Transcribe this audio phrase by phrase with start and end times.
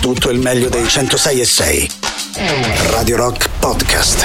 [0.00, 1.90] tutto il meglio dei 106 e 6.
[2.90, 4.24] Radio Rock Podcast.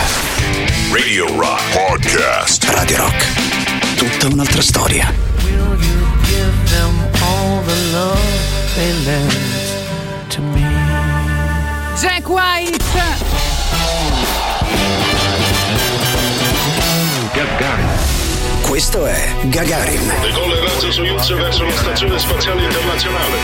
[0.92, 2.64] Radio Rock Podcast.
[2.70, 3.26] Radio Rock.
[3.96, 5.12] Tutta un'altra storia.
[5.44, 8.20] Will you give them all the love
[8.76, 9.34] they lent
[10.30, 10.64] to me?
[12.00, 12.84] Jack White.
[18.62, 20.12] Questo è Gagarin.
[20.22, 23.38] Decolla il razzo Soyuz verso la stazione spaziale internazionale.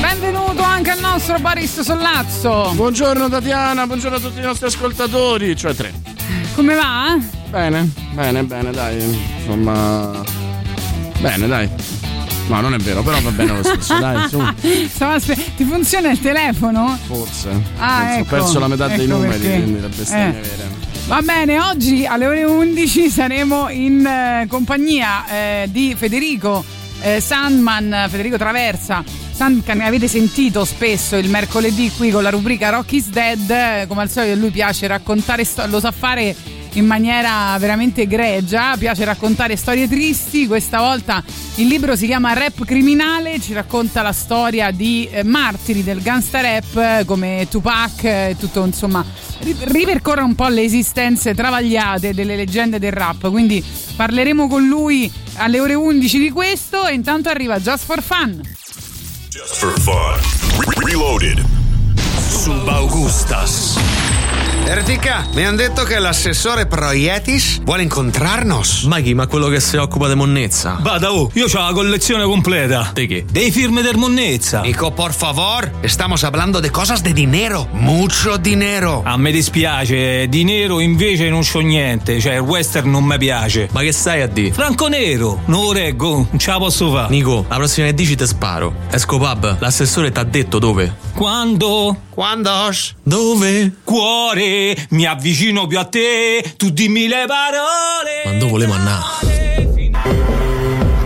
[0.00, 2.72] Benvenuto anche al nostro Baris Sollazzo.
[2.74, 5.92] Buongiorno Tatiana, buongiorno a tutti i nostri ascoltatori, cioè tre.
[6.54, 7.16] Come va?
[7.50, 9.02] Bene, bene, bene, dai.
[9.38, 10.22] Insomma.
[11.18, 11.68] Bene, dai.
[12.48, 14.38] No, non è vero, però va bene lo stesso, dai, su.
[15.02, 16.96] Aspe- Ti funziona il telefono?
[17.06, 17.50] Forse.
[17.78, 19.62] Ah, Forse ecco, Ho perso la metà dei ecco numeri, perché.
[19.62, 20.42] quindi la bestemmia Eh.
[20.42, 20.64] vera.
[21.08, 26.64] Va bene, oggi alle ore 11 saremo in eh, compagnia eh, di Federico
[27.00, 29.04] eh, Sandman, Federico Traversa.
[29.36, 33.50] Sandman avete sentito spesso il mercoledì qui con la rubrica Rock is Dead.
[33.50, 36.34] Eh, Come al solito, lui piace raccontare, lo sa fare
[36.72, 38.74] in maniera veramente egregia.
[38.78, 40.46] Piace raccontare storie tristi.
[40.46, 41.22] Questa volta
[41.56, 46.40] il libro si chiama Rap Criminale, ci racconta la storia di eh, martiri del gangsta
[46.40, 49.04] rap eh, come Tupac e tutto insomma
[49.40, 53.28] ri- ripercorre un po' le esistenze travagliate delle leggende del rap.
[53.28, 53.62] Quindi
[53.94, 58.40] parleremo con lui alle ore 11 di questo e intanto arriva Just for Fun.
[59.54, 60.20] For fun.
[60.58, 61.55] Re- reloaded.
[62.28, 63.78] Subaugustas.
[64.68, 68.82] Ertica, mi hanno detto che l'assessore Proietis vuole incontrarnos.
[68.84, 69.14] Ma chi?
[69.14, 70.78] Ma quello che si occupa di monnezza?
[70.80, 72.90] Bada, oh, io ho la collezione completa.
[72.92, 73.24] Di che?
[73.30, 74.62] Dei film del monnezza.
[74.62, 77.68] Nico, por favor, estamos hablando de cosas de dinero.
[77.74, 79.02] Mucho dinero.
[79.04, 83.68] A me dispiace, di nero invece non c'ho niente, cioè il western non mi piace.
[83.70, 84.50] Ma che stai a di?
[84.50, 87.08] Franco nero, non lo reggo, non ce la posso fare.
[87.10, 88.74] Nico, la prossima che dici te sparo.
[88.90, 91.04] Esco pub, l'assessore t'ha detto dove?
[91.14, 92.96] Quando ¿Cuándos?
[93.02, 93.72] Dove?
[93.84, 98.22] cuore mi avvicino più a te, tu dimmi le parole.
[98.22, 99.68] Quando volevo andare?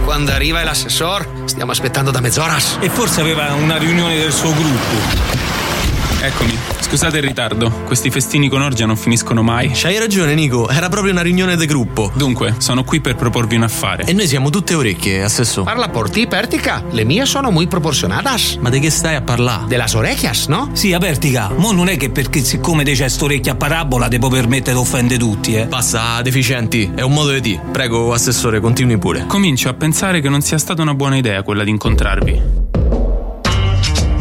[0.04, 2.76] Quando arriva l'assessor, stiamo aspettando da mezzoras.
[2.80, 5.39] E forse aveva una riunione del suo gruppo.
[6.22, 7.70] Eccomi, scusate il ritardo.
[7.86, 9.70] Questi festini con orgia non finiscono mai.
[9.72, 12.12] C'hai ragione, Nico, era proprio una riunione di gruppo.
[12.14, 14.04] Dunque, sono qui per proporvi un affare.
[14.04, 15.64] E noi siamo tutte orecchie, assessore.
[15.64, 16.84] Parla por ti, Pertica.
[16.90, 18.58] Le mie sono muy proporcionadas.
[18.60, 19.66] Ma di che stai a parlare?
[19.66, 20.68] De las orejas, no?
[20.74, 24.76] Sì, apertica, mo non è che perché siccome te c'è st'orecchia a parabola può permettere
[24.76, 25.66] di offendere tutti, eh.
[25.66, 27.62] Basta, deficienti, è un modo di dire.
[27.72, 29.24] Prego, assessore, continui pure.
[29.26, 32.69] Comincio a pensare che non sia stata una buona idea quella di incontrarvi.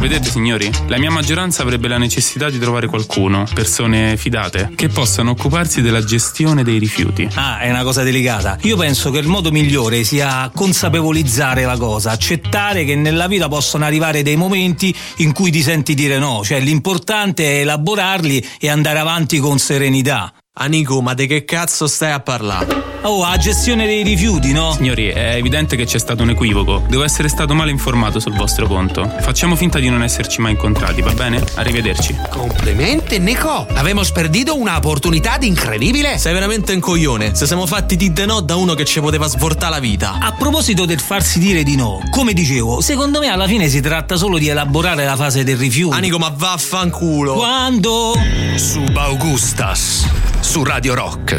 [0.00, 5.32] Vedete signori, la mia maggioranza avrebbe la necessità di trovare qualcuno, persone fidate, che possano
[5.32, 7.28] occuparsi della gestione dei rifiuti.
[7.34, 8.56] Ah, è una cosa delicata.
[8.62, 13.84] Io penso che il modo migliore sia consapevolizzare la cosa, accettare che nella vita possono
[13.84, 19.00] arrivare dei momenti in cui ti senti dire no, cioè l'importante è elaborarli e andare
[19.00, 20.32] avanti con serenità.
[20.54, 22.89] Ah, Nico, ma di che cazzo stai a parlare?
[23.02, 24.74] Oh, la gestione dei rifiuti, no?
[24.74, 26.82] Signori, è evidente che c'è stato un equivoco.
[26.86, 29.10] Devo essere stato male informato sul vostro conto.
[29.20, 31.42] Facciamo finta di non esserci mai incontrati, va bene?
[31.54, 32.14] Arrivederci.
[32.28, 33.66] Complimenti, Nico.
[33.74, 36.18] Avemos perdido una oportunidad incredibile.
[36.18, 37.34] Sei veramente un coglione.
[37.34, 40.18] Se siamo fatti di de no da uno che ci poteva svortare la vita.
[40.20, 44.16] A proposito del farsi dire di no, come dicevo, secondo me alla fine si tratta
[44.16, 45.96] solo di elaborare la fase del rifiuto.
[45.96, 47.32] Ah, Nico, ma vaffanculo.
[47.32, 48.12] Quando?
[48.56, 50.06] Subaugustas.
[50.40, 51.38] Su Radio Rock.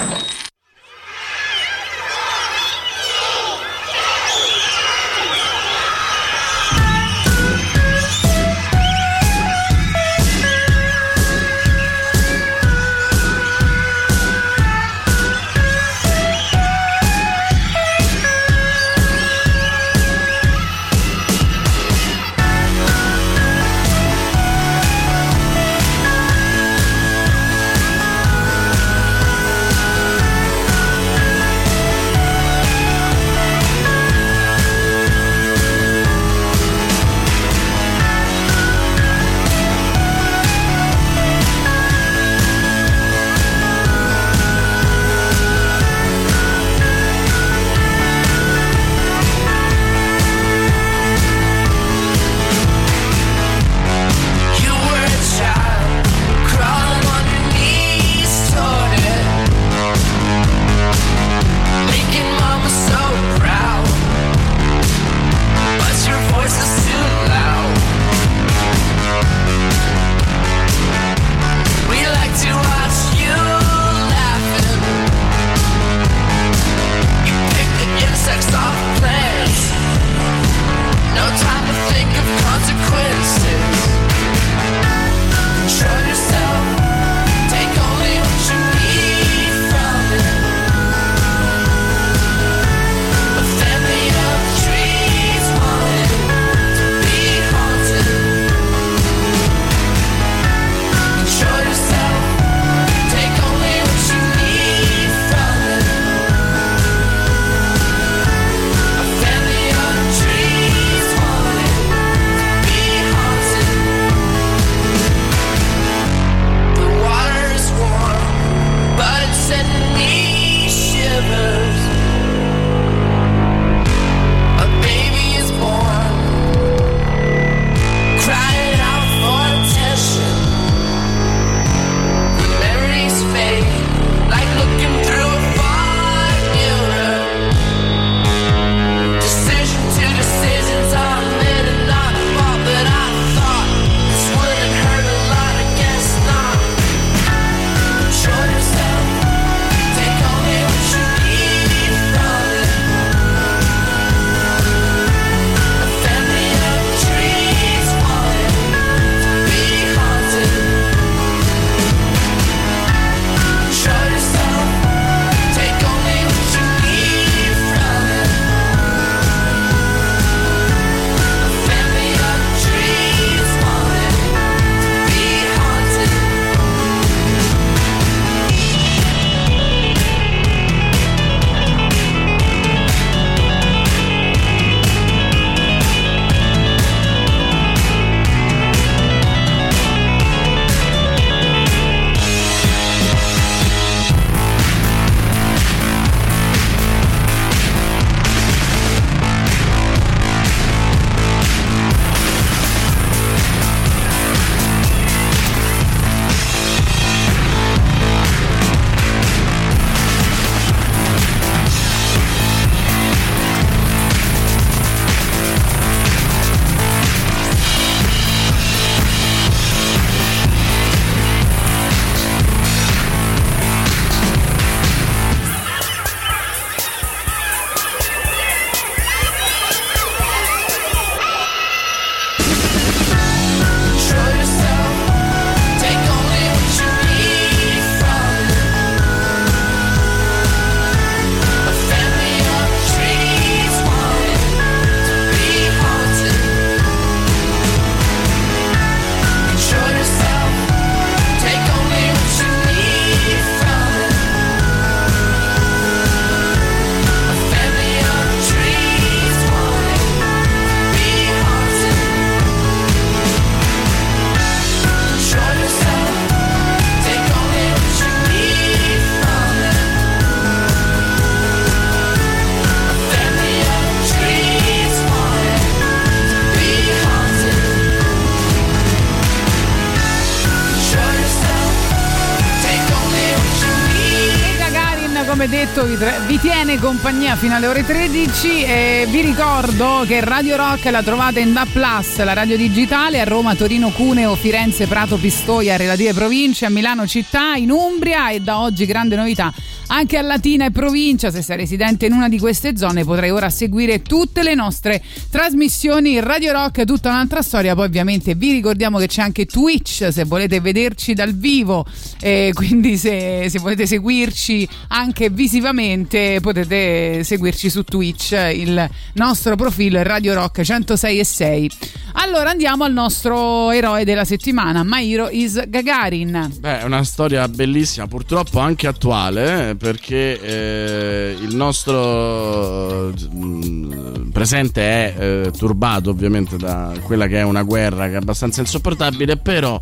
[286.71, 291.51] tiene compagnia fino alle ore 13 e vi ricordo che Radio Rock la trovate in
[291.51, 296.69] Da Plus, la radio digitale a Roma, Torino, Cuneo, Firenze, Prato, Pistoia, relative province, a
[296.69, 299.51] Milano città, in Umbria e da oggi grande novità
[299.91, 301.29] anche a Latina e provincia.
[301.29, 305.01] Se sei residente in una di queste zone potrai ora seguire tutte le nostre
[305.31, 307.73] trasmissioni Radio Rock, tutta un'altra storia.
[307.73, 311.85] Poi ovviamente vi ricordiamo che c'è anche Twitch se volete vederci dal vivo,
[312.19, 319.99] eh, quindi se, se volete seguirci anche visivamente potete seguirci su Twitch, il nostro profilo
[319.99, 321.71] è Radio Rock 106 e 6.
[322.13, 326.55] Allora andiamo al nostro eroe della settimana, Mairo Is Gagarin.
[326.59, 335.20] Beh, è una storia bellissima, purtroppo anche attuale, perché eh, il nostro mm, presente è
[335.21, 339.79] eh, turbato ovviamente da quella che è una guerra che è abbastanza insopportabile, però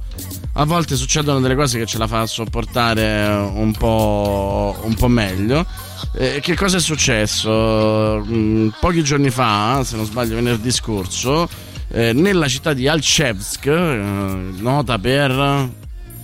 [0.54, 5.66] a volte succedono delle cose che ce la fa sopportare un po', un po meglio.
[6.14, 8.22] Eh, che cosa è successo?
[8.28, 11.48] Mm, pochi giorni fa, se non sbaglio venerdì scorso,
[11.88, 14.02] eh, nella città di Alchevsk, eh,
[14.58, 15.70] nota per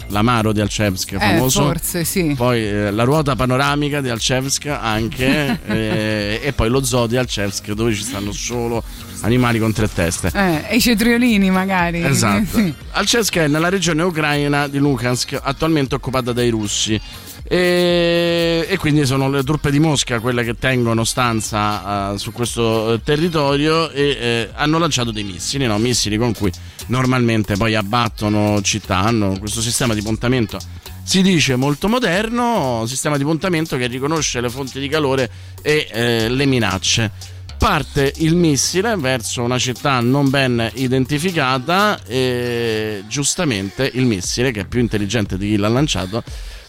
[0.08, 1.64] l'amaro di Alchevsk Eh, famoso.
[1.64, 2.34] forse sì.
[2.36, 7.72] Poi eh, la ruota panoramica di Alchevsk anche eh, e poi lo zoo di Alchevsk
[7.72, 8.84] dove ci stanno solo
[9.22, 10.32] animali con tre teste.
[10.34, 12.04] Eh, e i cetriolini magari.
[12.04, 12.44] Esatto.
[12.56, 12.74] Sì.
[12.92, 17.00] Alchevsk è nella regione ucraina di Luhansk, attualmente occupata dai russi.
[17.48, 22.94] E, e quindi sono le truppe di Mosca quelle che tengono stanza eh, su questo
[22.94, 25.78] eh, territorio e eh, hanno lanciato dei missili, no?
[25.78, 26.52] missili con cui
[26.88, 30.58] normalmente poi abbattono città, hanno questo sistema di pontamento
[31.06, 35.30] si dice molto moderno, sistema di pontamento che riconosce le fonti di calore
[35.62, 37.12] e eh, le minacce.
[37.60, 44.66] Parte il missile verso una città non ben identificata e giustamente il missile, che è
[44.66, 46.24] più intelligente di chi l'ha lanciato,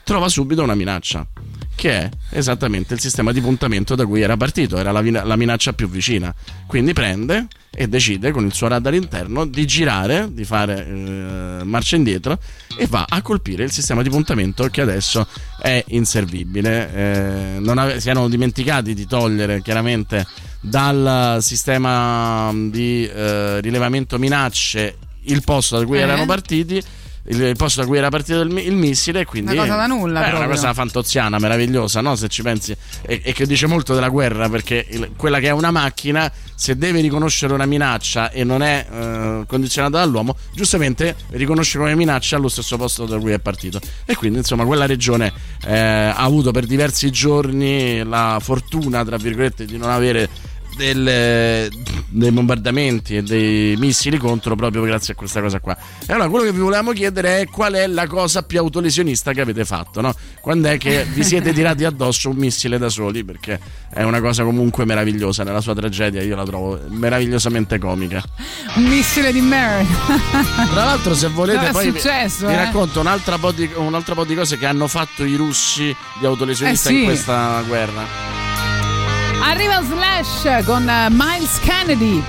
[0.06, 1.26] trova subito una minaccia,
[1.74, 5.34] che è esattamente il sistema di puntamento da cui era partito, era la, vina- la
[5.34, 6.32] minaccia più vicina.
[6.68, 11.96] Quindi prende e decide con il suo radar interno di girare, di fare eh, marcia
[11.96, 12.38] indietro
[12.78, 15.26] e va a colpire il sistema di puntamento che adesso
[15.60, 16.94] è inservibile.
[16.94, 20.24] Eh, non ave- si erano dimenticati di togliere chiaramente
[20.60, 26.02] dal sistema di eh, rilevamento minacce il posto da cui Eh.
[26.02, 26.80] erano partiti
[27.28, 29.24] il, posto da cui era partito il, il missile.
[29.24, 30.50] Quindi Una cosa da nulla, È una proprio.
[30.54, 32.14] cosa fantoziana, meravigliosa, no?
[32.16, 35.50] Se ci pensi, e, e che dice molto della guerra perché il- quella che è
[35.52, 41.78] una macchina, se deve riconoscere una minaccia e non è eh, condizionata dall'uomo, giustamente riconosce
[41.78, 43.80] come minaccia allo stesso posto da cui è partito.
[44.04, 45.32] E quindi, insomma, quella regione
[45.66, 50.28] eh, ha avuto per diversi giorni la fortuna, tra virgolette, di non avere
[50.76, 51.68] delle-
[52.08, 55.76] dei bombardamenti e dei missili contro proprio grazie a questa cosa qua.
[56.06, 59.40] E allora quello che vi volevamo chiedere è qual è la cosa più autolesionista che
[59.40, 60.14] avete fatto, no?
[60.40, 63.24] Quando è che vi siete tirati addosso un missile da soli?
[63.24, 63.58] Perché
[63.92, 68.22] è una cosa comunque meravigliosa nella sua tragedia, io la trovo meravigliosamente comica.
[68.76, 69.86] Un missile di Mary.
[70.72, 72.56] Tra l'altro, se volete, No, poi vi- successo, vi, eh.
[72.56, 76.26] racconto un'altra po, di, un altro po' di cose che hanno fatto i russi di
[76.26, 76.98] autolesionista Eh sì.
[77.00, 78.45] in questa guerra.
[79.42, 82.22] Arriva Slash con eh, Miles Kennedy.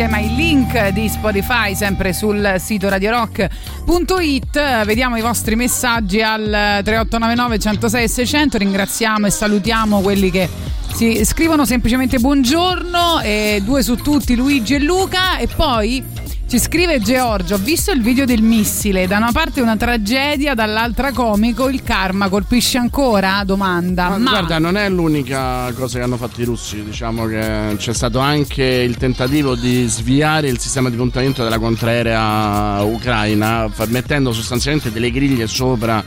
[0.00, 4.84] Insieme ai link di Spotify sempre sul sito radiorock.it.
[4.84, 6.44] Vediamo i vostri messaggi al
[6.84, 8.58] 3899 106 600.
[8.58, 10.48] Ringraziamo e salutiamo quelli che
[10.94, 13.22] si scrivono semplicemente buongiorno,
[13.62, 16.04] due su tutti Luigi e Luca e poi
[16.48, 21.12] ci scrive Giorgio, ho visto il video del missile, da una parte una tragedia, dall'altra
[21.12, 23.42] comico, il karma colpisce ancora?
[23.44, 24.08] Domanda.
[24.08, 27.92] Ma, Ma, guarda, non è l'unica cosa che hanno fatto i russi, diciamo che c'è
[27.92, 34.90] stato anche il tentativo di sviare il sistema di puntamento della contraerea ucraina, mettendo sostanzialmente
[34.90, 36.02] delle griglie sopra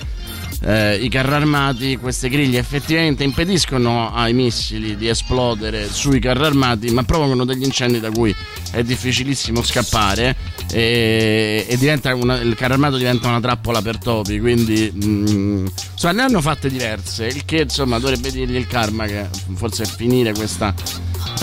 [0.64, 6.90] eh, i carri armati, queste griglie effettivamente impediscono ai missili di esplodere sui carri armati,
[6.92, 8.36] ma provocano degli incendi da cui
[8.72, 10.36] è difficilissimo scappare
[10.72, 11.78] e, e
[12.14, 16.70] una- il carro armato diventa una trappola per topi, quindi mm, insomma, ne hanno fatte
[16.70, 20.74] diverse, il che insomma dovrebbe dirgli il karma che forse finire questa,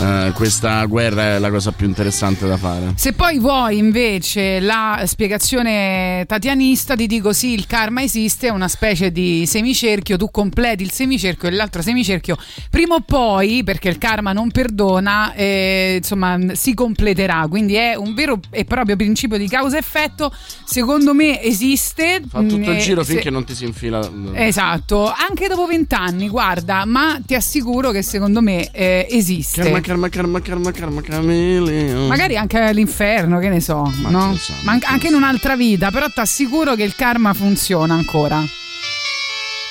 [0.00, 2.92] eh, questa guerra è la cosa più interessante da fare.
[2.96, 8.68] Se poi vuoi invece la spiegazione tatianista, ti dico sì, il karma esiste, è una
[8.68, 12.36] specie di semicerchio, tu completi il semicerchio e l'altro semicerchio,
[12.70, 18.14] prima o poi, perché il karma non perdona, eh, insomma, si completerà, quindi è un
[18.14, 20.32] vero e proprio principio di causa-effetto,
[20.64, 22.22] secondo me esiste.
[22.28, 24.00] Fa tutto Mm, il giro eh, finché se- non ti si infila.
[24.34, 29.62] Esatto, anche dopo vent'anni, guarda, ma ti assicuro che secondo me eh, esiste.
[29.62, 32.08] Karma, karma, karma, karma, karma, cameleon.
[32.08, 34.36] Magari anche all'inferno, che ne so, Ma no?
[34.36, 38.44] sa, Ma an- anche in un'altra vita, però ti assicuro che il karma funziona ancora.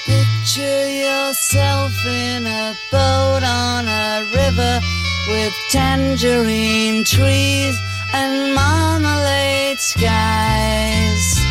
[0.05, 4.79] Picture yourself in a boat on a river
[5.27, 7.75] with tangerine trees
[8.13, 11.45] and marmalade skies.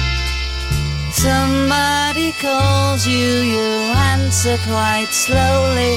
[1.12, 5.96] Somebody calls you, you answer quite slowly.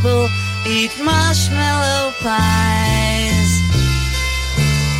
[0.00, 0.28] People
[0.66, 3.50] eat marshmallow pies.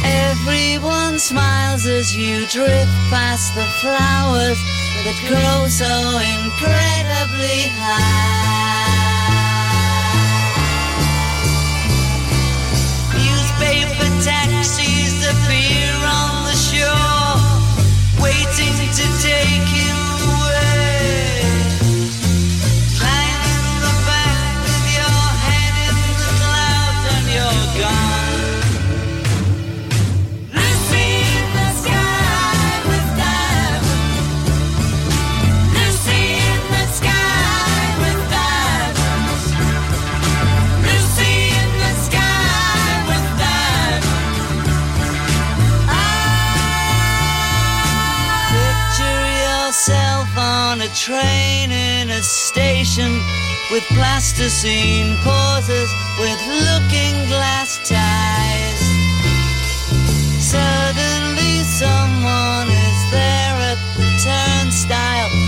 [0.04, 4.58] Everyone smiles as you drift past the flowers
[5.04, 5.88] that grow so
[6.36, 9.00] incredibly high.
[13.16, 17.40] Newspaper taxis appear on the shore,
[18.20, 18.89] waiting
[51.00, 53.10] train in a station
[53.70, 58.80] with plasticine pauses with looking glass ties.
[60.44, 65.39] Suddenly someone is there at the turnstile.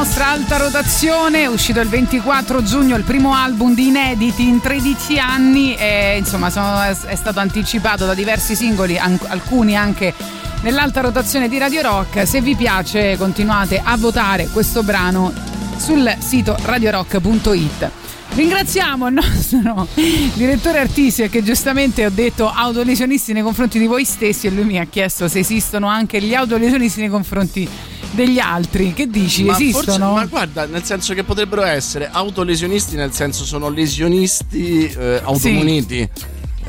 [0.00, 5.74] Nostra alta rotazione, uscito il 24 giugno il primo album di inediti in 13 anni
[5.76, 10.14] e insomma sono- è stato anticipato da diversi singoli, alcuni anche
[10.62, 12.26] nell'alta rotazione di Radio Rock.
[12.26, 15.34] Se vi piace continuate a votare questo brano
[15.76, 17.90] sul sito radiorock.it.
[18.36, 19.86] Ringraziamo il nostro
[20.32, 24.78] direttore artistico che giustamente ho detto autolesionisti nei confronti di voi stessi e lui mi
[24.78, 27.68] ha chiesto se esistono anche gli autolesionisti nei confronti
[28.10, 28.92] degli altri.
[28.92, 29.44] Che dici?
[29.44, 29.84] Ma esistono?
[29.84, 36.08] forse- ma guarda, nel senso che potrebbero essere autolesionisti, nel senso sono lesionisti eh, automuniti.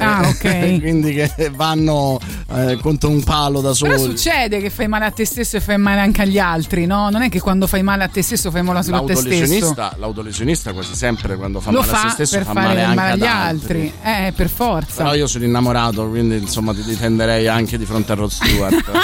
[0.02, 0.80] Ah, Eh, ok.
[0.82, 2.20] Quindi che vanno
[2.54, 3.92] eh, contro un palo da soli.
[3.92, 7.10] Però succede che fai male a te stesso e fai male anche agli altri, no?
[7.10, 9.74] Non è che quando fai male a te stesso fai male solo a te stesso.
[9.98, 13.12] L'autolesionista, quasi sempre quando fa Lo male a se fa stesso fa male anche male
[13.12, 13.94] agli altri.
[14.04, 14.26] altri.
[14.28, 15.04] Eh, per forza.
[15.04, 18.92] Però io sono innamorato, quindi insomma ti difenderei anche di fronte a Rod Stewart.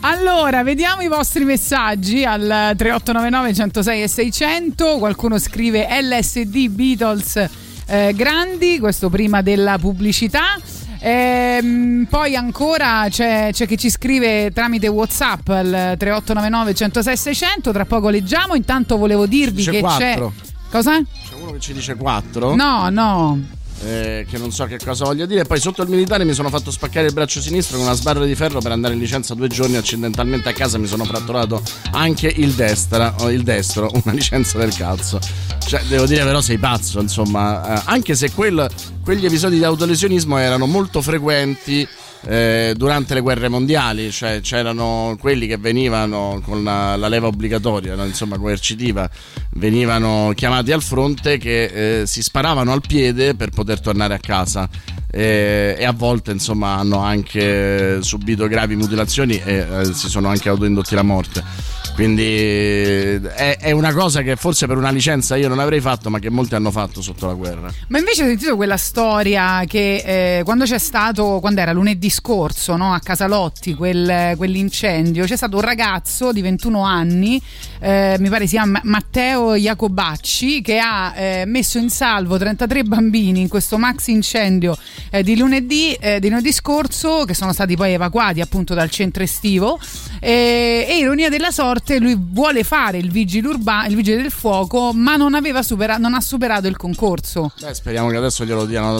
[0.00, 2.40] Allora, vediamo i vostri messaggi al
[2.76, 4.96] 3899 106 e 600.
[4.98, 7.48] Qualcuno scrive LSD Beatles
[7.90, 10.56] eh, grandi, questo prima della pubblicità.
[11.00, 15.66] Ehm, poi ancora c'è, c'è chi ci scrive tramite WhatsApp al
[15.98, 17.72] 3899 106 600.
[17.72, 18.54] Tra poco leggiamo.
[18.54, 20.32] Intanto volevo dirvi C'è che quattro.
[20.36, 20.50] c'è.
[20.70, 20.92] Cosa?
[21.02, 22.54] C'è uno che ci dice 4.
[22.54, 23.38] No, no.
[23.80, 25.44] Che non so che cosa voglia dire.
[25.44, 28.34] Poi sotto il militare mi sono fatto spaccare il braccio sinistro con una sbarra di
[28.34, 29.76] ferro per andare in licenza due giorni.
[29.76, 31.62] Accidentalmente a casa mi sono fratturato
[31.92, 35.18] anche il, destra, o il destro, una licenza del cazzo.
[35.66, 37.00] Cioè, devo dire, però, sei pazzo.
[37.00, 38.68] Insomma, Eh, anche se quel-
[39.02, 41.86] quegli episodi di autolesionismo erano molto frequenti.
[42.26, 47.94] Eh, durante le guerre mondiali, cioè c'erano quelli che venivano con la, la leva obbligatoria,
[47.94, 48.04] no?
[48.04, 49.08] insomma coercitiva,
[49.54, 54.68] venivano chiamati al fronte che eh, si sparavano al piede per poter tornare a casa
[55.10, 60.48] e, e a volte insomma hanno anche subito gravi mutilazioni e eh, si sono anche
[60.48, 61.79] autoindotti la morte.
[62.00, 66.08] Quindi eh, è, è una cosa che forse per una licenza io non avrei fatto,
[66.08, 67.70] ma che molti hanno fatto sotto la guerra.
[67.88, 72.74] Ma invece ho sentito quella storia che eh, quando c'è stato, quando era lunedì scorso,
[72.76, 77.38] no, a Casalotti, quel- quell'incendio, c'è stato un ragazzo di 21 anni,
[77.80, 83.40] eh, mi pare si chiama Matteo Jacobacci, che ha eh, messo in salvo 33 bambini
[83.40, 84.74] in questo maxi incendio
[85.10, 89.22] eh, di, lunedì, eh, di lunedì scorso, che sono stati poi evacuati appunto dal centro
[89.22, 89.78] estivo.
[90.18, 95.16] E ironia della sorte, lui vuole fare il vigile, urba- il vigile del fuoco, ma
[95.16, 97.52] non, aveva supera- non ha superato il concorso.
[97.60, 98.96] Beh, speriamo che adesso glielo diano ad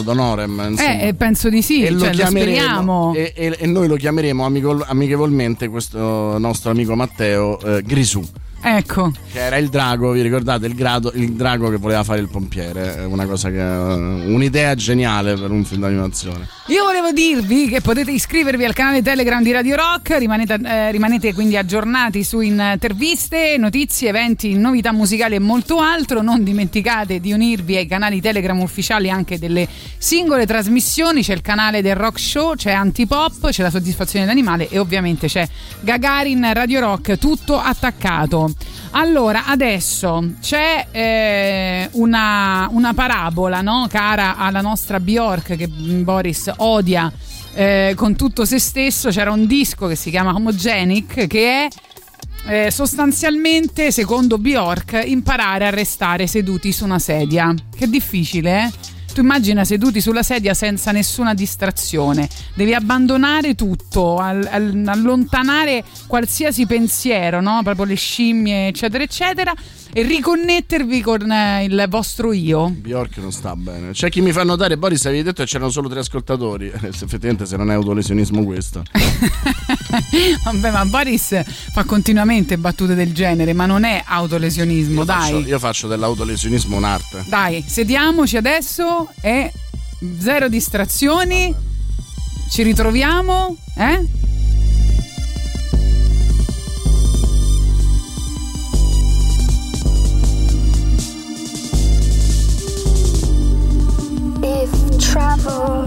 [0.67, 0.99] insomma.
[0.99, 3.13] Eh, eh, penso di sì, e cioè, lo lo chiameremo speriamo.
[3.15, 8.21] e, e- e noi lo chiameremo amicol- amichevolmente questo nostro amico Matteo eh, Grisù
[8.61, 9.11] Ecco.
[9.31, 12.97] che era il drago vi ricordate il, grado- il drago che voleva fare il pompiere
[12.97, 18.11] È una cosa che un'idea geniale per un film d'animazione Io volevo dirvi che potete
[18.11, 24.09] iscrivervi al canale Telegram di Radio Rock, rimanete, eh, rimanete quindi aggiornati su interviste, notizie,
[24.09, 26.21] eventi, novità musicali e molto altro.
[26.21, 31.21] Non dimenticate di unirvi ai canali Telegram ufficiali anche delle singole trasmissioni.
[31.23, 35.47] C'è il canale del Rock Show, c'è Antipop, c'è la soddisfazione dell'animale e ovviamente c'è
[35.81, 38.50] Gagarin Radio Rock, tutto attaccato.
[38.91, 43.87] Allora, adesso c'è eh, una, una parabola, no?
[43.89, 47.11] cara alla nostra Bjork che Boris odia
[47.53, 49.09] eh, con tutto se stesso.
[49.09, 51.67] C'era un disco che si chiama Homogenic che è
[52.47, 57.53] eh, sostanzialmente, secondo Bjork, imparare a restare seduti su una sedia.
[57.75, 58.71] Che difficile, eh?
[59.13, 66.65] Tu immagina seduti sulla sedia senza nessuna distrazione, devi abbandonare tutto, al- al- allontanare qualsiasi
[66.65, 67.59] pensiero, no?
[67.61, 69.53] proprio le scimmie, eccetera, eccetera,
[69.93, 72.69] e riconnettervi con eh, il vostro io.
[72.69, 75.89] Bjork non sta bene c'è chi mi fa notare Boris avevi detto che c'erano solo
[75.89, 78.83] tre ascoltatori effettivamente se non è autolesionismo questo
[80.43, 85.31] Vabbè, ma Boris fa continuamente battute del genere, ma non è autolesionismo, io dai.
[85.31, 89.51] faccio, io faccio dell'autolesionismo un'arte Dai, sediamoci adesso e
[90.19, 91.53] zero distrazioni.
[92.49, 94.05] Ci ritroviamo, eh?
[105.01, 105.83] Travel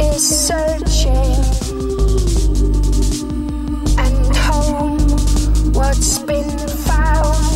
[0.00, 1.34] is searching
[3.98, 4.98] and home
[5.72, 7.53] what's been found,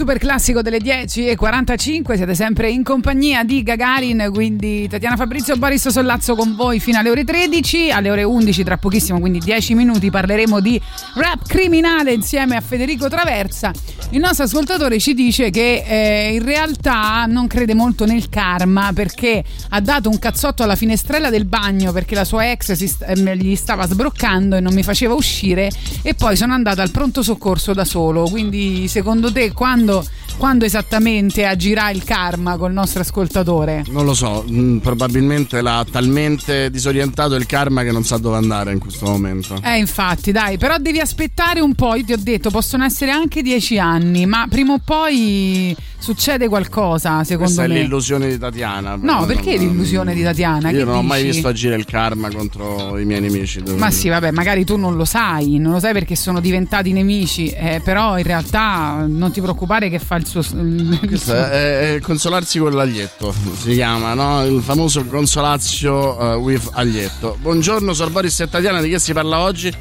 [0.00, 2.16] super classico delle 10.45.
[2.16, 7.10] Siete sempre in compagnia di Gagarin, quindi Tatiana Fabrizio Boris Sollazzo con voi fino alle
[7.10, 7.90] ore 13.
[7.90, 10.80] Alle ore 11, tra pochissimo, quindi 10 minuti, parleremo di
[11.16, 13.72] rap criminale insieme a Federico Traversa.
[14.12, 19.44] Il nostro ascoltatore ci dice che eh, in realtà non crede molto nel karma perché
[19.68, 23.54] ha dato un cazzotto alla finestrella del bagno perché la sua ex st- eh, gli
[23.54, 25.70] stava sbroccando e non mi faceva uscire
[26.02, 28.28] e poi sono andata al pronto soccorso da solo.
[28.28, 30.04] Quindi secondo te quando,
[30.36, 33.84] quando esattamente agirà il karma col nostro ascoltatore?
[33.88, 38.72] Non lo so, mh, probabilmente l'ha talmente disorientato il karma che non sa dove andare
[38.72, 39.60] in questo momento.
[39.62, 41.94] Eh, infatti, dai, però devi aspettare un po'.
[41.94, 47.22] Io ti ho detto, possono essere anche dieci anni, ma prima o poi succede qualcosa,
[47.24, 47.78] secondo Questa me.
[47.78, 48.96] è l'illusione di Tatiana.
[49.00, 50.70] No, perché non- l'illusione di Tatiana?
[50.70, 51.32] Io Che non ho mai dici?
[51.34, 53.60] visto agire il karma contro i miei nemici.
[53.66, 53.90] Ma dire.
[53.90, 57.80] sì, vabbè, magari tu non lo sai, non lo sai perché sono diventati nemici, eh,
[57.84, 60.40] però in realtà non ti preoccupare che fa il suo.
[60.40, 64.44] il Questo suo- è, è consolarsi con l'aglietto, si chiama, no?
[64.44, 67.36] Il famoso consolazio eh, with aglietto.
[67.40, 69.72] Buongiorno, sono Boris e Tatiana, di che si parla oggi?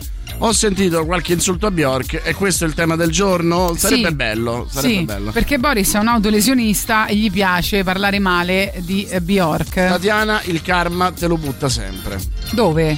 [0.42, 3.74] Ho sentito qualche insulto a Bjork e questo è il tema del giorno?
[3.76, 4.16] Sarebbe Sì.
[4.16, 5.32] bello, sarebbe sì, bello.
[5.32, 9.74] perché Boris è un autolesionista e gli piace parlare male di Bjork.
[9.74, 12.20] Tatiana, il karma te lo butta sempre.
[12.52, 12.92] Dove?
[12.92, 12.98] Eh,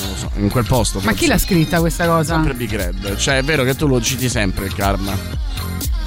[0.00, 0.98] non lo so, in quel posto.
[0.98, 1.18] Ma forse.
[1.18, 2.34] chi l'ha scritta questa cosa?
[2.34, 3.16] Sempre Big Red.
[3.16, 5.16] Cioè, è vero che tu lo citi sempre il karma.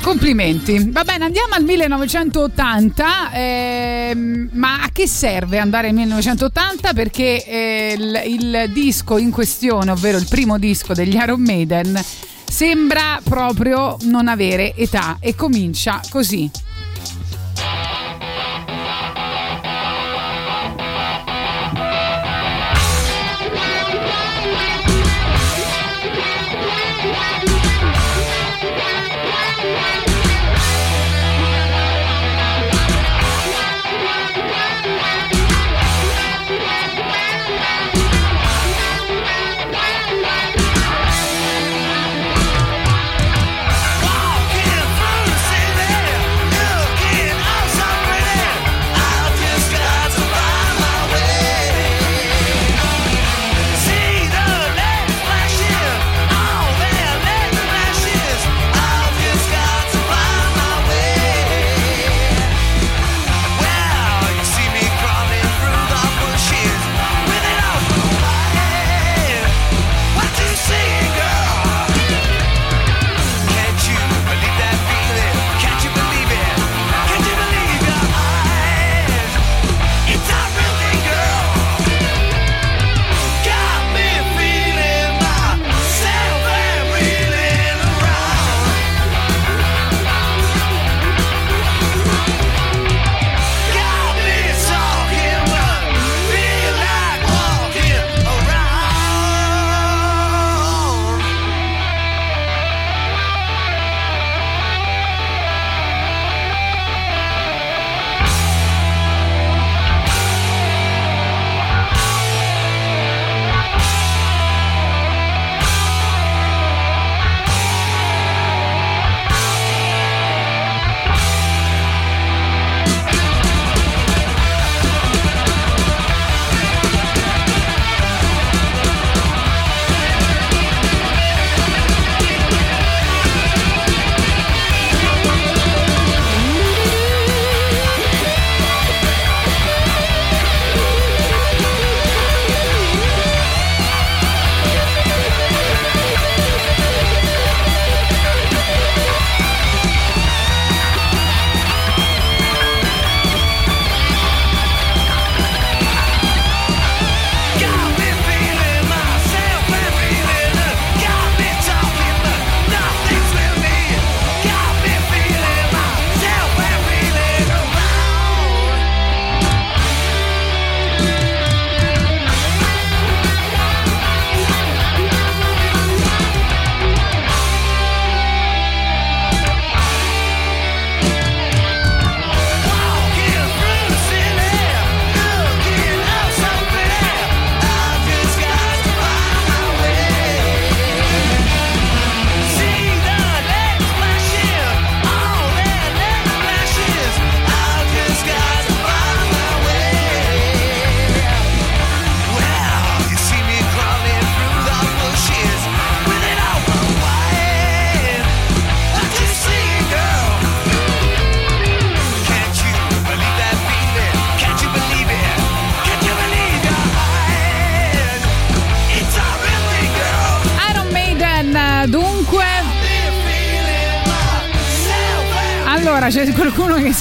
[0.04, 0.90] Complimenti.
[0.92, 3.32] Va bene, andiamo al 1980.
[3.34, 6.94] ehm, ma a che serve andare al 1980?
[6.94, 11.98] Perché eh, il, il disco in questione, ovvero il primo disco degli Iron Maiden,
[12.44, 16.52] sembra proprio non avere età e comincia così.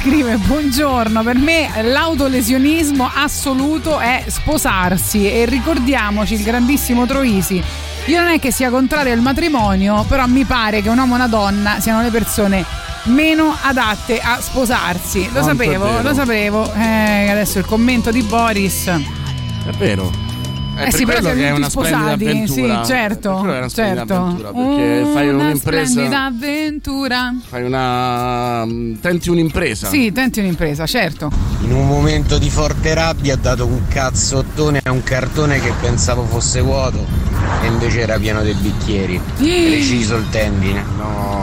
[0.02, 7.62] Scrive buongiorno, per me l'autolesionismo assoluto è sposarsi e ricordiamoci il grandissimo Troisi.
[8.06, 11.16] Io non è che sia contrario al matrimonio, però mi pare che un uomo e
[11.18, 12.64] una donna siano le persone
[13.04, 15.26] meno adatte a sposarsi.
[15.26, 16.72] Lo Quanto sapevo, lo sapevo.
[16.74, 18.88] Eh, adesso il commento di Boris.
[18.88, 20.31] È vero.
[20.74, 22.84] È Eh per sì, però quello siamo che è tutti una splendida sposati, avventura.
[22.84, 24.14] sì, certo, Per è una splendida certo.
[24.14, 25.86] avventura, perché fai Una un'impresa.
[25.90, 27.34] splendida avventura.
[27.48, 28.64] Fai una.
[28.64, 29.88] mm, Tenti un'impresa.
[29.88, 31.30] Sì, tenti un'impresa, certo.
[31.60, 36.24] In un momento di forte rabbia ha dato un cazzottone a un cartone che pensavo
[36.24, 37.04] fosse vuoto
[37.62, 39.20] e invece era pieno di bicchieri.
[39.36, 40.82] Preciso il tendine.
[40.96, 41.41] No.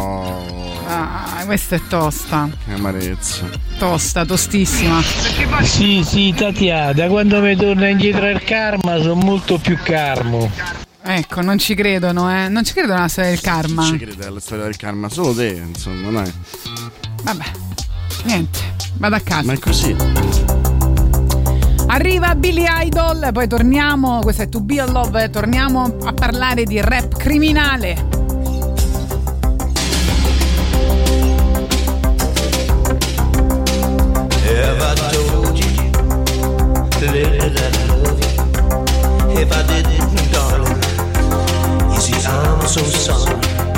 [0.92, 2.50] Ah, questa è tosta.
[2.66, 3.48] Che amarezza.
[3.78, 5.00] Tosta, tostissima.
[5.62, 10.50] Sì, sì, Tatiana, da quando mi torna indietro il karma sono molto più carmo.
[11.04, 12.48] Ecco, non ci credono, eh.
[12.50, 13.84] Non ci credono alla storia del karma.
[13.84, 16.34] Ci crede alla storia del karma, solo te, insomma, dai.
[17.22, 17.46] Vabbè,
[18.24, 18.60] niente,
[18.96, 19.44] vado a casa.
[19.44, 19.96] Ma è così.
[21.88, 26.82] Arriva Billy Idol, poi torniamo, questa è To Be a Love, torniamo a parlare di
[26.82, 28.19] rap criminale.
[34.60, 35.92] Have I told you,
[37.00, 39.42] that I love you?
[39.42, 43.69] If I didn't, darling, you see, I'm so sorry.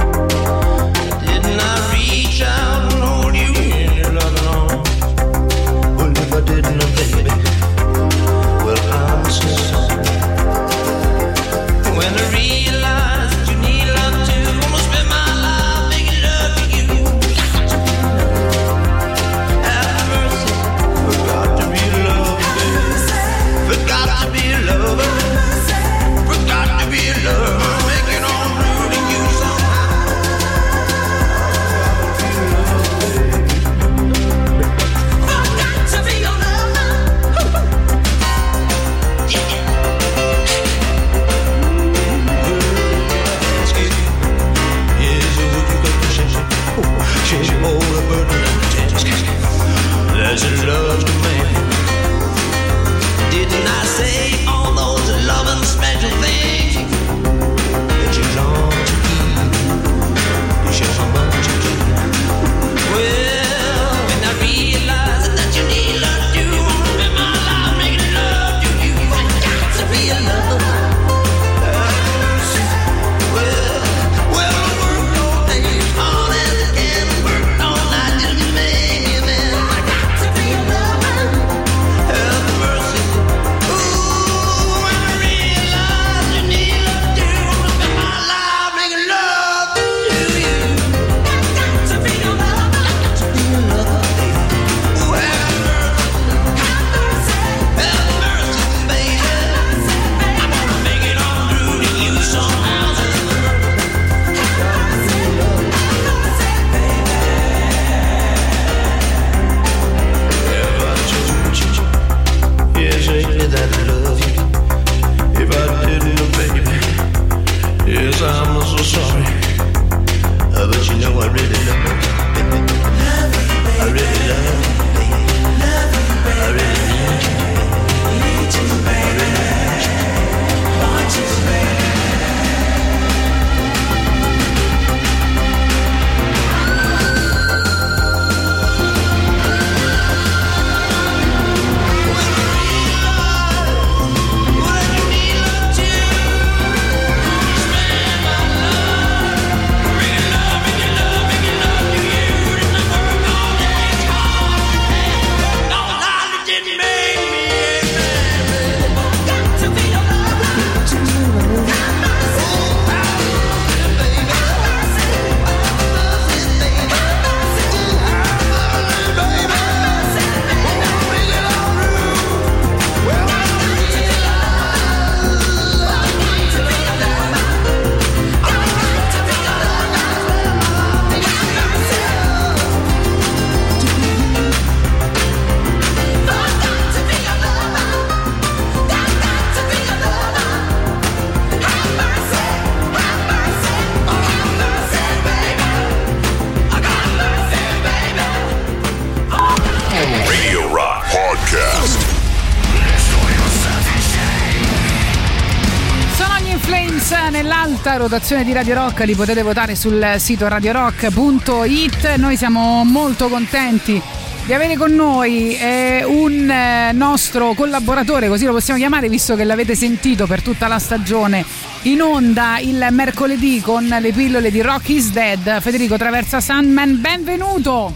[207.82, 212.16] Nell'alta rotazione di Radio Rock li potete votare sul sito radiorock.it.
[212.18, 214.00] Noi siamo molto contenti
[214.46, 219.44] di avere con noi eh, un eh, nostro collaboratore, così lo possiamo chiamare, visto che
[219.44, 221.44] l'avete sentito per tutta la stagione
[221.84, 225.60] in onda il mercoledì con le pillole di Rock is Dead.
[225.60, 227.94] Federico Traversa Sandman, benvenuto!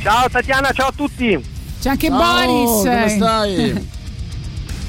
[0.00, 1.38] Ciao Tatiana, ciao a tutti!
[1.80, 2.84] C'è anche Ciao, Boris!
[2.84, 3.88] come stai?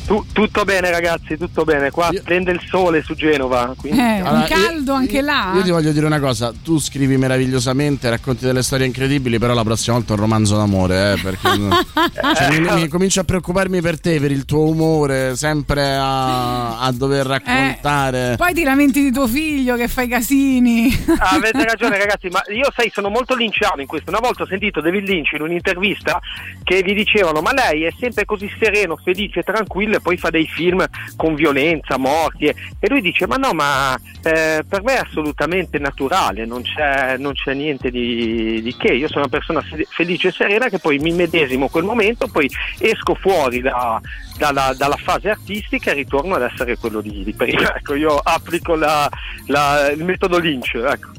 [0.08, 1.92] Tu- tutto bene ragazzi, tutto bene.
[1.92, 3.74] Qua prende il sole su Genova.
[3.78, 4.00] Quindi...
[4.00, 5.52] Eh, un caldo anche là.
[5.56, 9.64] Io ti voglio dire una cosa, tu scrivi meravigliosamente, racconti delle storie incredibili, però la
[9.64, 11.50] prossima volta un romanzo d'amore, eh, perché
[12.36, 16.92] cioè, mi, mi- comincio a preoccuparmi per te, per il tuo umore, sempre a, a
[16.94, 18.36] dover raccontare.
[18.38, 20.88] Poi ti lamenti di tuo figlio che fa i casini.
[21.20, 24.10] Ah, Avete ragione ragazzi, ma io sai, sono molto linciano in questo.
[24.10, 26.18] Una volta ho sentito David Lynch in un'intervista
[26.64, 30.48] che gli dicevano ma lei è sempre così sereno, felice, tranquillo e poi fa dei
[30.48, 30.86] film
[31.16, 32.56] con violenza, morti e,
[32.88, 37.54] lui dice ma no, ma eh, per me è assolutamente naturale, non c'è, non c'è
[37.54, 38.94] niente di, di che.
[38.94, 42.50] Io sono una persona fe- felice e serena che poi mi medesimo quel momento, poi
[42.80, 44.00] esco fuori da-
[44.38, 47.76] dalla, dalla fase artistica e ritorno ad essere quello di, di prima.
[47.78, 49.10] Ecco, io applico la-
[49.48, 50.76] la- il metodo Lynch.
[50.76, 51.10] Ecco.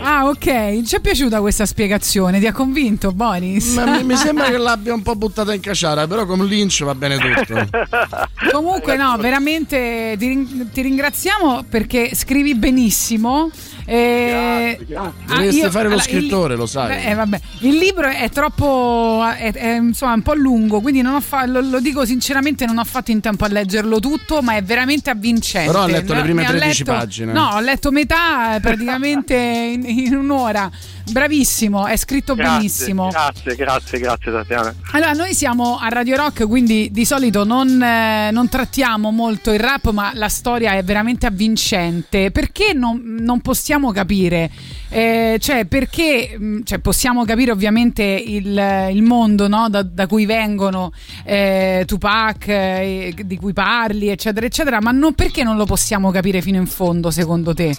[0.00, 0.82] Ah, ok.
[0.82, 2.38] Ci è piaciuta questa spiegazione?
[2.38, 3.74] Ti ha convinto, Boris?
[3.74, 7.18] Ma mi, sembra che l'abbia un po' buttata in caciara, però come Lynch va bene
[7.18, 7.68] tutto.
[8.52, 13.50] Comunque, no, veramente ti ringraziamo perché scrivi benissimo.
[13.88, 17.04] Eh, ah, Dovresti io- fare lo allora, scrittore, il- lo sai.
[17.06, 17.40] eh, vabbè.
[17.60, 21.60] Il libro è troppo, è, è, insomma, un po' lungo, quindi non ho fa- lo,
[21.60, 25.70] lo dico sinceramente, non ho fatto in tempo a leggerlo tutto, ma è veramente avvincente.
[25.70, 27.32] Però ho letto le prime ne ho 13 letto- pagine.
[27.32, 29.34] No, ho letto metà eh, praticamente
[29.74, 30.68] in, in un'ora.
[31.08, 33.08] Bravissimo, è scritto Grazie, benissimo.
[33.10, 34.74] Grazie, grazie, grazie Tatiana.
[34.90, 39.60] Allora, noi siamo a Radio Rock, quindi di solito non, eh, non trattiamo molto il
[39.60, 42.32] rap, ma la storia è veramente avvincente.
[42.32, 44.50] Perché non, non possiamo capire?
[44.88, 49.68] Eh, cioè, perché mh, cioè, possiamo capire ovviamente il, il mondo no?
[49.68, 50.92] da, da cui vengono
[51.24, 56.40] eh, Tupac, eh, di cui parli, eccetera, eccetera, ma non, perché non lo possiamo capire
[56.40, 57.74] fino in fondo, secondo te?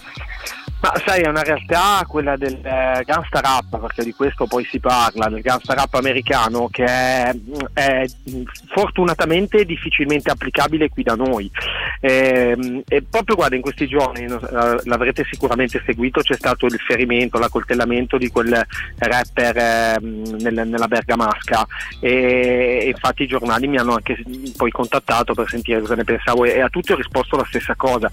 [0.80, 4.78] Ma sai, è una realtà quella del eh, gangsta rap, perché di questo poi si
[4.78, 7.34] parla, del gangsta rap americano, che è,
[7.72, 8.04] è
[8.68, 11.50] fortunatamente difficilmente applicabile qui da noi.
[12.00, 17.38] Ehm, E, proprio guarda, in questi giorni, eh, l'avrete sicuramente seguito, c'è stato il ferimento,
[17.38, 18.66] l'accoltellamento di quel
[18.98, 21.66] rapper ehm, nel- nella Bergamasca
[22.00, 24.22] e infatti i giornali mi hanno anche
[24.56, 28.08] poi contattato per sentire cosa ne pensavo e a tutti ho risposto la stessa cosa.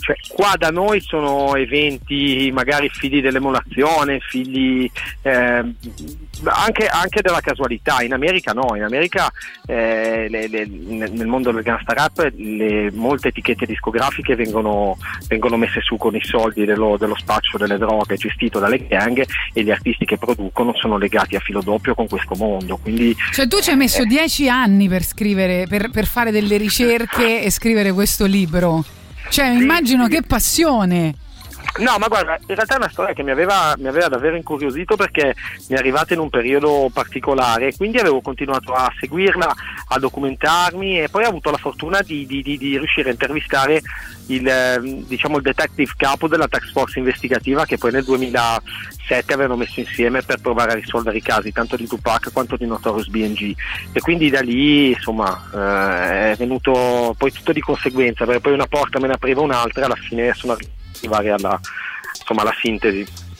[0.00, 4.90] Cioè, qua da noi sono eventi magari figli dell'emulazione, figli
[5.22, 5.74] ehm,
[6.44, 8.02] anche, anche della casualità.
[8.02, 9.30] In America no, in America
[9.66, 14.96] eh, le- le- nel nel mondo del gangsta rap le- molte etichette discografiche vengono,
[15.28, 19.62] vengono messe su con i soldi dello, dello spaccio delle droghe gestito dalle gang e
[19.62, 22.76] gli artisti che producono sono legati a filo doppio con questo mondo.
[22.76, 27.42] Quindi Cioè, tu ci hai messo dieci anni per scrivere, per, per fare delle ricerche
[27.42, 28.84] e scrivere questo libro.
[29.28, 31.14] Cioè, immagino che passione.
[31.78, 34.94] No, ma guarda, in realtà è una storia che mi aveva, mi aveva davvero incuriosito
[34.94, 35.34] perché
[35.68, 39.54] mi è arrivata in un periodo particolare quindi avevo continuato a seguirla,
[39.88, 43.80] a documentarmi e poi ho avuto la fortuna di, di- di- di riuscire a intervistare
[44.26, 49.56] il, ehm, diciamo, il detective capo della tax force investigativa che poi nel 2007 avevano
[49.56, 53.54] messo insieme per provare a risolvere i casi tanto di Tupac quanto di Notorious B.N.G.
[53.92, 58.66] e quindi da lì insomma eh, è venuto poi tutto di conseguenza perché poi una
[58.66, 61.60] porta me ne apriva un'altra e alla fine sono arrivato arrivare alla,
[62.18, 63.30] insomma, alla sintesi.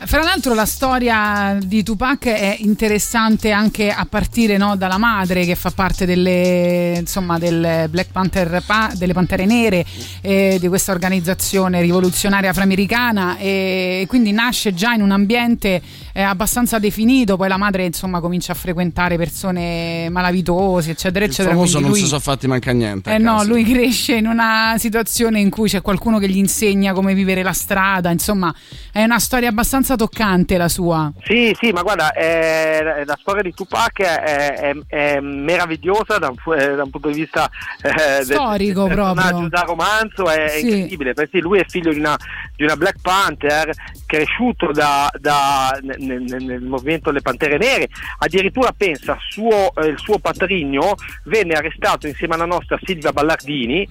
[0.00, 5.56] Fra l'altro la storia di Tupac è interessante anche a partire no, dalla madre che
[5.56, 9.84] fa parte delle, insomma, del Black Panther, pa- delle Pantere Nere,
[10.22, 15.82] eh, di questa organizzazione rivoluzionaria afroamericana e quindi nasce già in un ambiente
[16.18, 21.54] eh, abbastanza definito, poi la madre insomma comincia a frequentare persone malavitose eccetera Il eccetera.
[21.54, 23.14] famoso non lui- si sono fatti manca niente.
[23.14, 23.48] eh no, casa.
[23.48, 27.52] lui cresce in una situazione in cui c'è qualcuno che gli insegna come vivere la
[27.52, 28.52] strada, insomma
[28.90, 31.12] è una storia abbastanza toccante la sua.
[31.24, 36.54] Sì, sì, ma guarda, eh, la storia di Tupac è, è- è meravigliosa da un,
[36.58, 37.48] eh, da un punto di vista
[37.80, 39.48] eh, del- Storico del personaggio proprio.
[39.50, 40.66] da romanzo, è Sì.
[40.68, 42.16] incredibile, perché lui è figlio di una,
[42.56, 43.70] di una Black Panther
[44.08, 47.88] cresciuto da- da- nel, nel- movimento delle Pantere Nere,
[48.18, 50.94] addirittura pensa suo, eh, il suo patrigno
[51.24, 53.86] venne arrestato insieme alla nostra Silvia Ballardini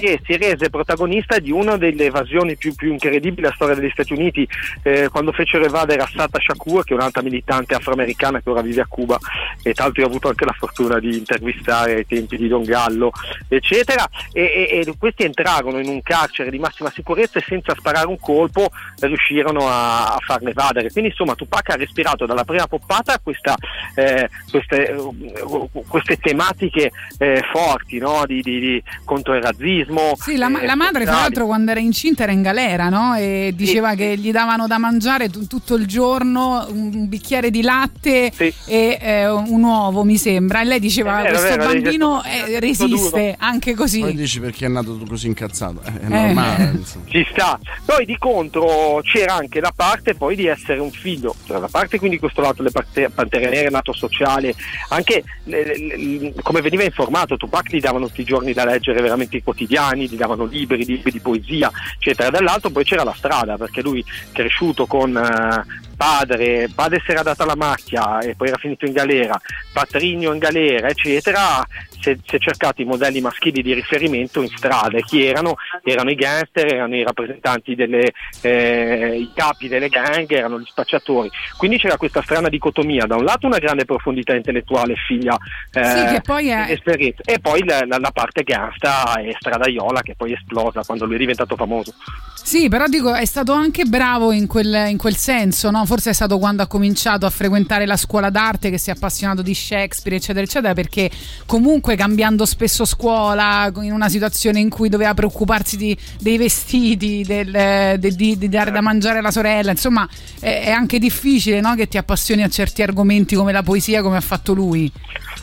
[0.00, 4.12] perché si rese protagonista di una delle evasioni più, più incredibili della storia degli Stati
[4.12, 4.46] Uniti,
[4.82, 8.86] eh, quando fecero evadere Assata Shakur, che è un'altra militante afroamericana che ora vive a
[8.88, 9.16] Cuba
[9.62, 12.64] e tra l'altro io ho avuto anche la fortuna di intervistare ai tempi di Don
[12.64, 13.12] Gallo,
[13.48, 18.06] eccetera, e, e- e questi entrarono in un carcere di massima sicurezza e senza sparare
[18.08, 20.90] un colpo riuscirono a, a farle evadere.
[20.90, 23.54] Quindi insomma Tupac ha respirato dalla prima poppata questa,
[23.94, 28.22] eh, queste, eh, queste tematiche eh, forti no?
[28.26, 30.12] di, di- di- contro il razzismo.
[30.16, 33.14] Sì, la, ma- eh, la madre, tra l'altro, quando era incinta era in galera, no?
[33.14, 38.32] E diceva che gli davano da mangiare tu- tutto il giorno un bicchiere di latte
[38.66, 40.60] e eh, un uovo, mi sembra.
[40.60, 42.86] E lei diceva: vero, Questo vero, bambino dice- eh, resiste
[43.20, 44.00] duro." anche così.
[44.00, 45.80] Poi dici perché è nato così incazzato.
[45.82, 46.08] È Eh.
[46.08, 46.64] normale.
[46.76, 47.04] insomma.
[47.08, 47.58] Ci sta.
[47.84, 51.98] Poi di contro c'era anche la parte poi di essere un figlio, cioè, la parte
[51.98, 54.54] quindi questo lato le parte- Pantere Nere, nato sociale,
[54.88, 59.42] anche eh, come veniva informato, Tupac gli davano tutti i giorni da leggere veramente i
[59.42, 62.30] quotidiani, gli davano libri, libri di poesia, eccetera.
[62.30, 67.44] Dall'altro poi c'era la strada, perché lui cresciuto con eh, padre, padre si era data
[67.44, 69.40] la macchia e poi era finito in galera,
[69.72, 71.64] patrigno in galera, eccetera,
[72.00, 74.98] si è, cercato i modelli maschili di riferimento in strada.
[74.98, 75.54] E Chi erano?
[75.84, 81.30] Erano i gangster, erano i rappresentanti delle, eh, i capi delle gang, erano gli spacciatori.
[81.56, 85.36] Quindi c'era questa strana dicotomia, da un lato una grande profondità intellettuale, figlia
[85.72, 90.02] eh, Sì, che poi è- dell'esperienza, e poi la, la- la parte gangsta e stradaiola
[90.02, 91.94] che poi è esplosa quando lui è diventato famoso.
[92.42, 95.84] Sì, però dico, è stato anche bravo in quel, in quel senso, no?
[95.92, 99.42] Forse è stato quando ha cominciato a frequentare la scuola d'arte che si è appassionato
[99.42, 101.10] di Shakespeare, eccetera, eccetera, perché
[101.44, 107.98] comunque cambiando spesso scuola, in una situazione in cui doveva preoccuparsi di- dei vestiti, del-
[107.98, 110.08] de- di, di dare da mangiare alla sorella, insomma,
[110.40, 111.74] è, è anche difficile, no?
[111.74, 114.90] Che ti appassioni a certi argomenti come la poesia, come ha fatto lui.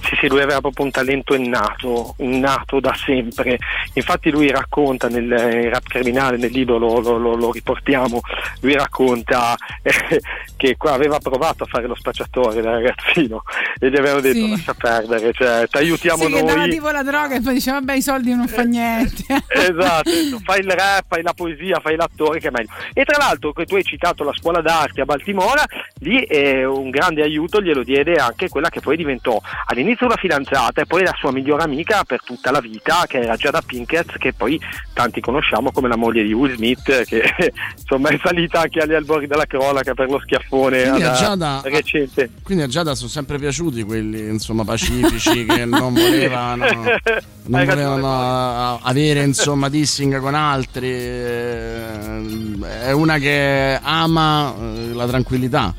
[0.01, 3.57] Sì, sì, lui aveva proprio un talento innato, innato da sempre.
[3.93, 8.21] Infatti lui racconta nel eh, rap criminale, nel libro lo, lo- lo- lo riportiamo,
[8.61, 10.21] lui racconta eh,
[10.55, 13.43] che qua aveva provato a fare lo spacciatore da ragazzino
[13.79, 14.49] e gli avevano detto Sì.
[14.49, 16.69] lascia perdere, cioè ti aiutiamo Sì, dava noi.
[16.69, 19.23] tipo la droga e poi diceva, vabbè, i soldi non fa niente.
[19.49, 20.09] Esatto,
[20.43, 22.69] fai il rap, fai la poesia, fai l'attore che è meglio.
[22.93, 25.63] E tra l'altro tu hai citato la scuola d'arte a Baltimora,
[25.99, 30.81] lì eh, un grande aiuto glielo diede anche quella che poi diventò all'inizio una fidanzata
[30.81, 34.33] e poi la sua migliore amica per tutta la vita, che era Giada Pinkett, che
[34.33, 34.59] poi
[34.93, 37.23] tanti conosciamo come la moglie di Will Smith, che
[37.77, 41.61] insomma è salita anche agli albori della cronaca per lo schiaffone Quindi a alla- Giada,
[41.63, 42.29] recente.
[42.43, 46.65] quindi a Giada sono sempre piaciuti quelli insomma pacifici che non volevano,
[47.45, 50.87] non volevano avere insomma dissing con altri.
[50.89, 55.73] eh, È una che ama eh, la tranquillità.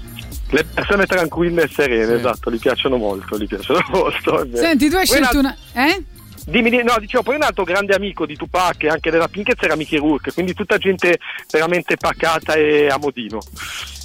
[0.50, 4.46] Le persone tranquille e serene, esatto, gli piacciono molto, gli piacciono molto.
[4.52, 5.56] Senti, tu hai scelto una...
[5.72, 6.04] Eh?
[6.46, 9.62] Dimmi, di- no, dicevo, poi un altro grande amico di Tupac e anche della Pinkett
[9.62, 11.18] era Mickey Rourke, quindi tutta gente
[11.50, 13.38] veramente pacata e a modino.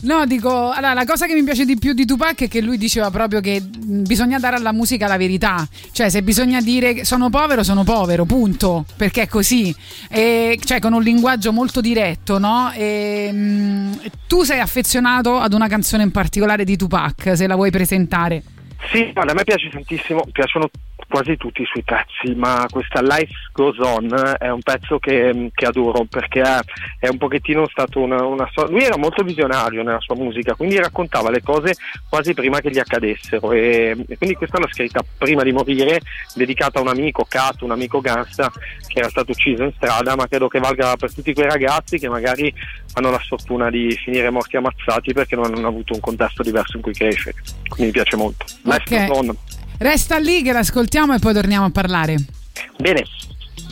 [0.01, 2.77] No, dico, allora, la cosa che mi piace di più di Tupac è che lui
[2.77, 5.67] diceva proprio che mh, bisogna dare alla musica la verità.
[5.91, 8.85] Cioè, se bisogna dire sono povero, sono povero, punto.
[8.95, 9.75] Perché è così.
[10.09, 12.71] E, cioè, con un linguaggio molto diretto, no?
[12.75, 17.71] E, mh, tu sei affezionato ad una canzone in particolare di Tupac, se la vuoi
[17.71, 18.43] presentare.
[18.91, 20.69] Sì, a me piace tantissimo, piacciono
[21.07, 25.65] quasi tutti i suoi pezzi, ma questa Life Goes On è un pezzo che, che
[25.65, 26.41] adoro perché
[26.99, 30.77] è, un pochettino stato una, una so- Lui era molto visionario nella sua musica, quindi
[30.77, 31.75] raccontava le cose
[32.09, 36.01] quasi prima che gli accadessero e, e quindi questa l'ha scritta prima di morire,
[36.33, 38.51] dedicata a un amico, Cato, un amico gangsta
[38.87, 42.09] che era stato ucciso in strada, ma credo che valga per tutti quei ragazzi che
[42.09, 42.53] magari
[42.93, 46.83] hanno la sfortuna di finire morti ammazzati perché non hanno avuto un contesto diverso in
[46.83, 47.35] cui crescere.
[47.67, 48.45] Quindi mi piace molto.
[48.63, 49.07] Life Ok.
[49.07, 49.37] Goes On.
[49.77, 52.15] Resta lì che l'ascoltiamo e poi torniamo a parlare.
[52.77, 53.03] Bene.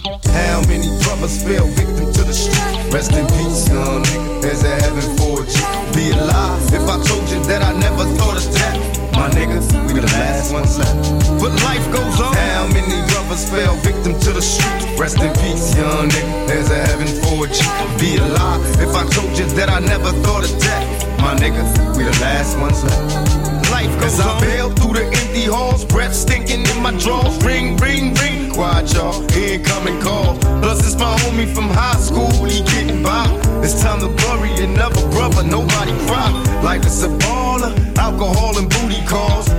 [0.03, 2.91] How many brothers fell victim to the street?
[2.91, 4.41] Rest in peace, young nigga.
[4.41, 5.93] There's a heaven for you.
[5.95, 8.75] Be alive if I told you that I never thought of that.
[9.13, 11.39] My niggas, we the last ones left.
[11.39, 12.35] But life goes on.
[12.35, 14.99] How many brothers fell victim to the street?
[14.99, 16.47] Rest in peace, young nigga.
[16.47, 17.63] There's a heaven for you.
[17.97, 20.83] Be alive if I told you that I never thought of that.
[21.21, 23.62] My niggas, we the last ones left.
[23.83, 24.37] Life goes on.
[24.37, 27.35] I bail through the empty halls, breath stinking in my drawers.
[27.43, 28.49] Ring, ring, ring.
[28.51, 29.21] Quiet, y'all.
[29.35, 30.37] Incoming call.
[30.61, 32.31] Plus, it's my homie from high school.
[32.45, 33.27] He getting by.
[33.61, 35.43] It's time to bury another brother.
[35.43, 36.31] Nobody cry.
[36.63, 37.73] Life is a baller.
[37.97, 39.49] Alcohol and booty calls.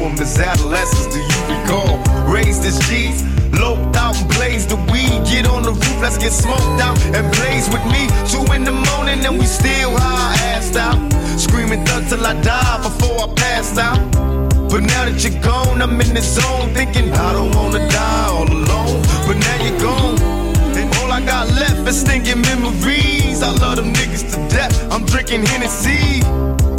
[0.00, 1.98] We used to do you recall?
[2.24, 3.22] Raised as G's.
[3.60, 5.12] Loped out and blazed the weed.
[5.28, 8.08] Get on the roof, let's get smoked out and blaze with me.
[8.32, 10.98] Two in the morning and we still high assed out.
[11.38, 14.00] Screaming thug till I die before I pass out.
[14.70, 18.50] But now that you're gone, I'm in the zone thinking I don't wanna die all
[18.50, 19.02] alone.
[19.26, 20.16] But now you're gone,
[21.02, 23.42] all I got left is stinking memories.
[23.42, 24.90] I love them niggas to death.
[24.90, 26.22] I'm drinking Hennessy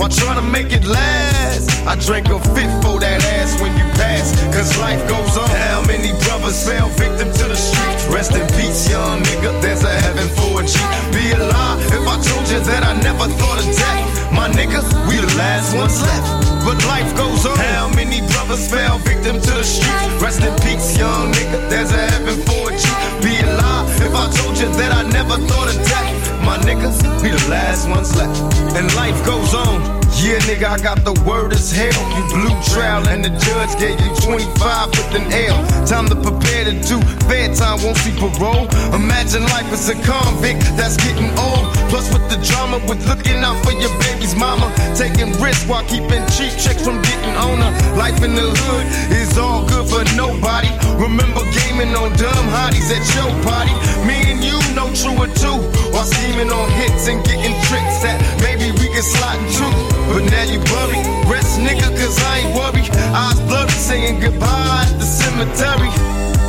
[0.02, 1.70] while trying to make it last.
[1.86, 5.46] I drank a fit for that ass when you pass, cause life goes on.
[5.70, 8.10] How many brothers fell victim to the streets?
[8.10, 9.62] Rest in peace, young nigga.
[9.62, 10.74] There's a heaven for a G.
[11.14, 14.34] Be a lie if I told you that I never thought of death.
[14.34, 16.50] My nigga, we the last ones left.
[16.66, 17.54] But life goes on.
[17.58, 20.18] How many brothers fell victim to the streets?
[20.18, 21.70] Rest in peace, young nigga.
[21.70, 22.84] There's a heaven for a G.
[23.22, 26.11] Be a lie if I told you that I never thought of death.
[26.44, 28.42] My niggas, we the last ones left.
[28.76, 30.01] And life goes on.
[30.22, 31.98] Yeah, nigga, I got the word as hell.
[32.14, 35.58] You blue trial and the judge gave you 25 with an L.
[35.90, 38.70] Time to prepare to do fair time, won't see parole.
[38.94, 41.66] Imagine life as a convict that's getting old.
[41.90, 44.70] Plus with the drama, with looking out for your baby's mama.
[44.94, 47.74] Taking risks while keeping cheap checks from getting on her.
[47.98, 48.86] Life in the hood
[49.18, 50.70] is all good for nobody.
[51.02, 53.74] Remember gaming on dumb hotties at your party.
[54.06, 55.58] Me and you know true or two.
[55.90, 60.11] While scheming on hits and getting tricks that maybe we can slide into.
[60.12, 61.00] But now you worry.
[61.32, 62.92] Rest nigga, cause I ain't worried.
[63.16, 65.88] Eyes blurry saying goodbye at the cemetery.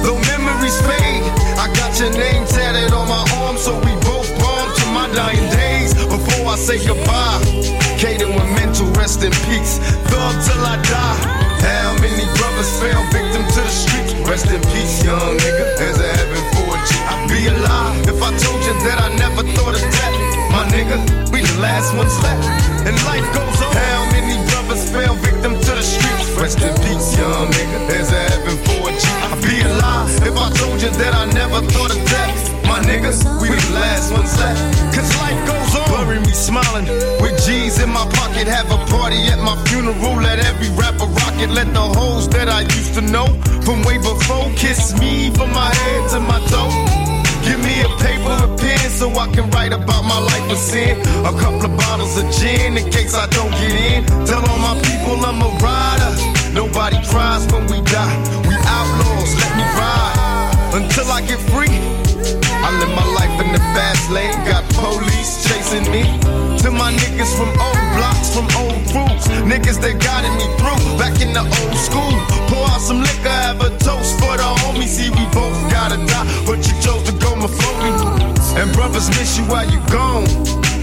[0.02, 1.22] Though memories fade,
[1.54, 5.46] I got your name tatted on my arm, so we both born to my dying
[5.54, 5.94] days.
[5.94, 7.38] Before I say goodbye,
[8.02, 9.78] Caden with mental rest in peace.
[10.10, 11.22] Thug till I die.
[11.62, 14.12] How many brothers fell victim to the streets?
[14.26, 15.64] Rest in peace, young nigga.
[15.78, 16.90] There's a heaven for a G.
[17.06, 20.21] I'd be a lie if I told you that I never thought of death.
[20.52, 21.00] My nigga,
[21.32, 22.44] we the last ones left.
[22.84, 23.72] And life goes on.
[23.72, 26.28] How many brothers fell victim to the streets?
[26.36, 27.88] Rest in peace, young nigga.
[27.88, 29.04] There's a heaven for a G.
[29.24, 32.52] I'd be a lie if I told you that I never thought of death.
[32.68, 34.60] My niggas, we the last ones left.
[34.94, 35.88] Cause life goes on.
[36.04, 36.84] Bury me smiling
[37.24, 38.46] with G's in my pocket.
[38.46, 40.20] Have a party at my funeral.
[40.20, 41.48] Let every rapper rock it.
[41.48, 43.26] Let the hoes that I used to know
[43.64, 47.11] from way before kiss me from my head to my toe.
[47.44, 50.98] Give me a paper, a pen, so I can write about my life of sin.
[51.26, 54.04] A couple of bottles of gin in case I don't get in.
[54.26, 56.12] Tell all my people I'm a rider.
[56.52, 58.16] Nobody cries when we die.
[58.46, 60.22] We outlaws, let me ride
[60.78, 61.72] until I get free.
[62.62, 66.04] I live my life in the fast lane, got police chasing me.
[66.62, 71.18] To my niggas from old blocks, from old crews, niggas that guided me through back
[71.20, 72.14] in the old school.
[72.46, 74.94] Pour out some liquor, have a toast for the homies.
[74.94, 77.01] See, we both gotta die, but you chose
[77.42, 77.90] before me.
[78.54, 80.26] And brothers miss you while you gone.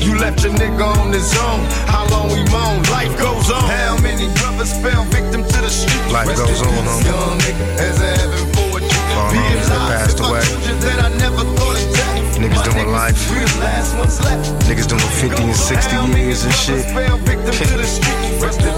[0.03, 1.63] You left your nigga on his own.
[1.87, 2.83] How long we moan?
[2.91, 3.63] Life goes on.
[3.63, 6.11] How many brothers fell victim to the street?
[6.11, 6.99] Life Rest goes in on.
[7.07, 8.91] Young nigga, as a heaven for a G.
[9.15, 10.43] All Be homies that passed away.
[10.83, 11.69] that I never thought.
[12.39, 13.19] Niggas doing life.
[13.31, 14.47] We the last ones left.
[14.63, 16.85] Niggas doing 50 and 60 years and shit.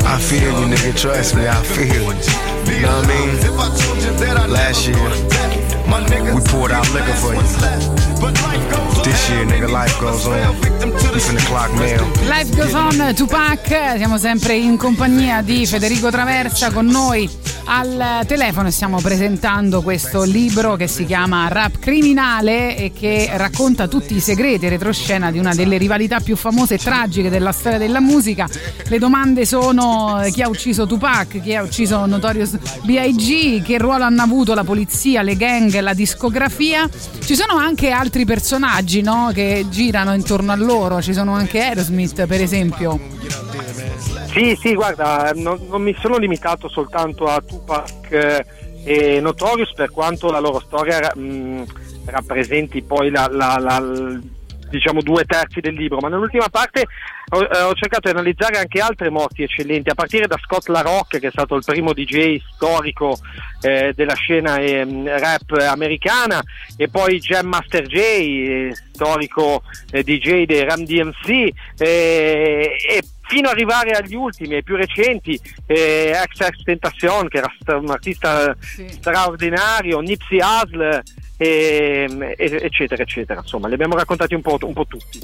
[0.04, 0.98] I feel you, nigga.
[0.98, 2.02] Trust me, I feel you.
[2.02, 4.52] You know what I mean?
[4.52, 4.98] Last year,
[5.92, 7.42] we poured out liquor for you.
[9.04, 10.56] This year, nigga, life goes on.
[11.14, 12.06] We finna clock mail.
[12.30, 13.68] Life goes on, Tupac,
[13.98, 17.30] siamo sempre in compagnia di Federico Traversa con noi
[17.74, 24.14] al telefono stiamo presentando questo libro che si chiama Rap Criminale e che racconta tutti
[24.14, 28.02] i segreti e retroscena di una delle rivalità più famose e tragiche della storia della
[28.02, 28.46] musica.
[28.88, 34.24] Le domande sono chi ha ucciso Tupac, chi ha ucciso Notorious B.I.G., che ruolo hanno
[34.24, 36.90] avuto la polizia, le gang, la discografia.
[37.24, 42.26] Ci sono anche altri personaggi no, che girano intorno a loro, ci sono anche Aerosmith
[42.26, 43.41] per esempio.
[44.32, 48.46] Sì, sì, guarda, non, non mi sono limitato soltanto a Tupac eh,
[48.86, 51.64] e Notorious per quanto la loro storia mh,
[52.06, 54.20] rappresenti poi la, la- la-
[54.70, 56.86] diciamo due terzi del libro, ma nell'ultima parte
[57.34, 61.20] ho, eh, ho cercato di analizzare anche altre morti eccellenti, a partire da Scott LaRock
[61.20, 63.18] che è stato il primo DJ storico
[63.62, 66.42] eh, della scena ehm, rap americana
[66.78, 69.62] e poi Jam Master J, eh, storico
[69.92, 73.02] eh, DJ dei Ram DMC eh, e
[73.32, 78.54] fino ad arrivare agli ultimi, ai più recenti, eh, XX Tentacion che era un artista
[78.90, 81.02] straordinario, Nipsey Hussle,
[81.38, 83.40] ehm, e- eccetera, eccetera.
[83.40, 85.20] Insomma, li abbiamo raccontati un po', un po' tutti.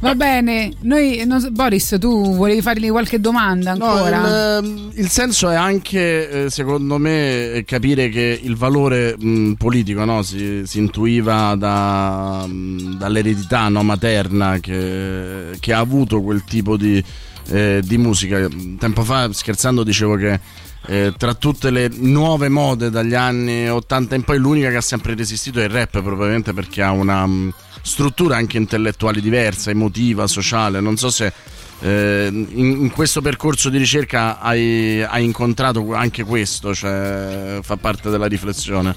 [0.00, 4.18] Va bene, noi, so- Boris, tu volevi fargli qualche domanda No, ancora?
[4.18, 9.52] il, ehm, il senso è anche, eh, secondo me, eh, capire che il valore mh,
[9.54, 16.44] politico no, si, si intuiva da, mh, dall'eredità no, materna che, che ha avuto quel
[16.44, 17.02] tipo di,
[17.48, 18.46] eh, di musica.
[18.78, 20.40] Tempo fa, scherzando, dicevo che
[20.88, 25.14] eh, tra tutte le nuove mode dagli anni 80 in poi, l'unica che ha sempre
[25.14, 30.80] resistito è il rap, probabilmente perché ha una mh, struttura anche intellettuale diversa, emotiva, sociale.
[30.80, 31.32] Non so se
[31.80, 32.46] eh, in,
[32.80, 38.94] in questo percorso di ricerca hai, hai incontrato anche questo, cioè fa parte della riflessione.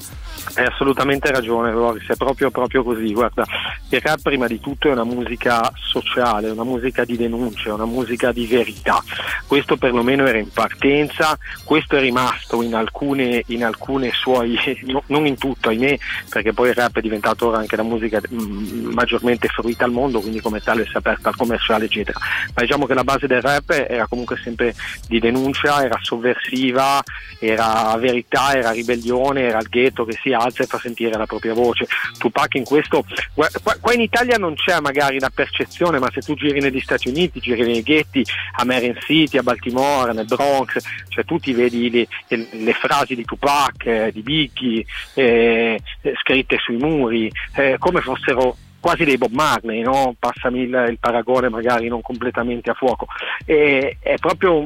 [0.56, 3.14] Hai assolutamente ragione, Loris, è proprio, proprio così.
[3.14, 3.46] Guarda,
[3.90, 8.32] il rap prima di tutto è una musica sociale, una musica di denuncia, una musica
[8.32, 9.04] di verità.
[9.48, 15.26] Questo perlomeno era in partenza, questo è rimasto in alcune, in alcune suoi, no- non
[15.26, 15.98] in tutto, ahimè,
[16.30, 20.20] perché poi il rap è diventato ora anche la musica mm, maggiormente fruita al mondo,
[20.20, 22.20] quindi come tale si è aperta al commerciale, eccetera.
[22.54, 24.76] Ma diciamo che la base del rap era comunque sempre
[25.08, 27.02] di denuncia, era sovversiva,
[27.40, 31.54] era verità, era ribellione, era il ghetto che si alza e fa sentire la propria
[31.54, 31.88] voce.
[32.18, 36.60] Tupac in questo, qua in Italia non c'è magari la percezione, ma se tu giri
[36.60, 38.26] negli Stati Uniti, giri nei ghetti,
[38.58, 40.78] a Marin City, a Baltimora, nel Bronx,
[41.10, 46.14] cioè tu ti vedi le, le- le frasi di Tupac, eh, di Biggie, eh, eh,
[46.22, 50.16] scritte sui muri, eh, come fossero quasi dei Bob Marley, no?
[50.18, 53.08] passami il, il paragone magari non completamente a fuoco.
[53.46, 54.66] E, è proprio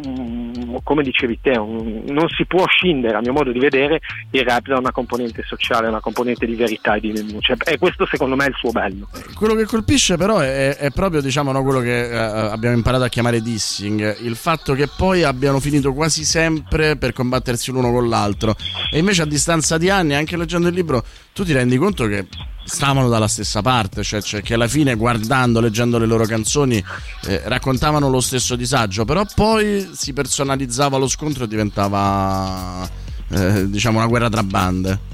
[0.84, 4.00] come dicevi te, un- non si può scindere a mio modo di vedere
[4.32, 7.56] il rap da una componente sociale, una componente di verità e di denuncia.
[7.66, 9.08] E questo secondo me è il suo bello.
[9.36, 13.10] Quello che colpisce però è, è proprio diciamo, no, quello che eh, abbiamo imparato a
[13.10, 18.56] chiamare dissing, il fatto che poi abbiano finito quasi sempre per combattersi l'uno con l'altro
[18.92, 21.04] e invece a distanza di anni, anche leggendo il libro,
[21.34, 22.28] tu ti rendi conto che
[22.64, 26.84] stavano dalla stessa parte, cioè, cioè che alla fine guardando, leggendo le loro canzoni
[27.28, 32.88] eh, raccontavano lo stesso disagio, però poi si personalizzava lo scontro e diventava
[33.30, 35.12] eh, diciamo una guerra tra bande.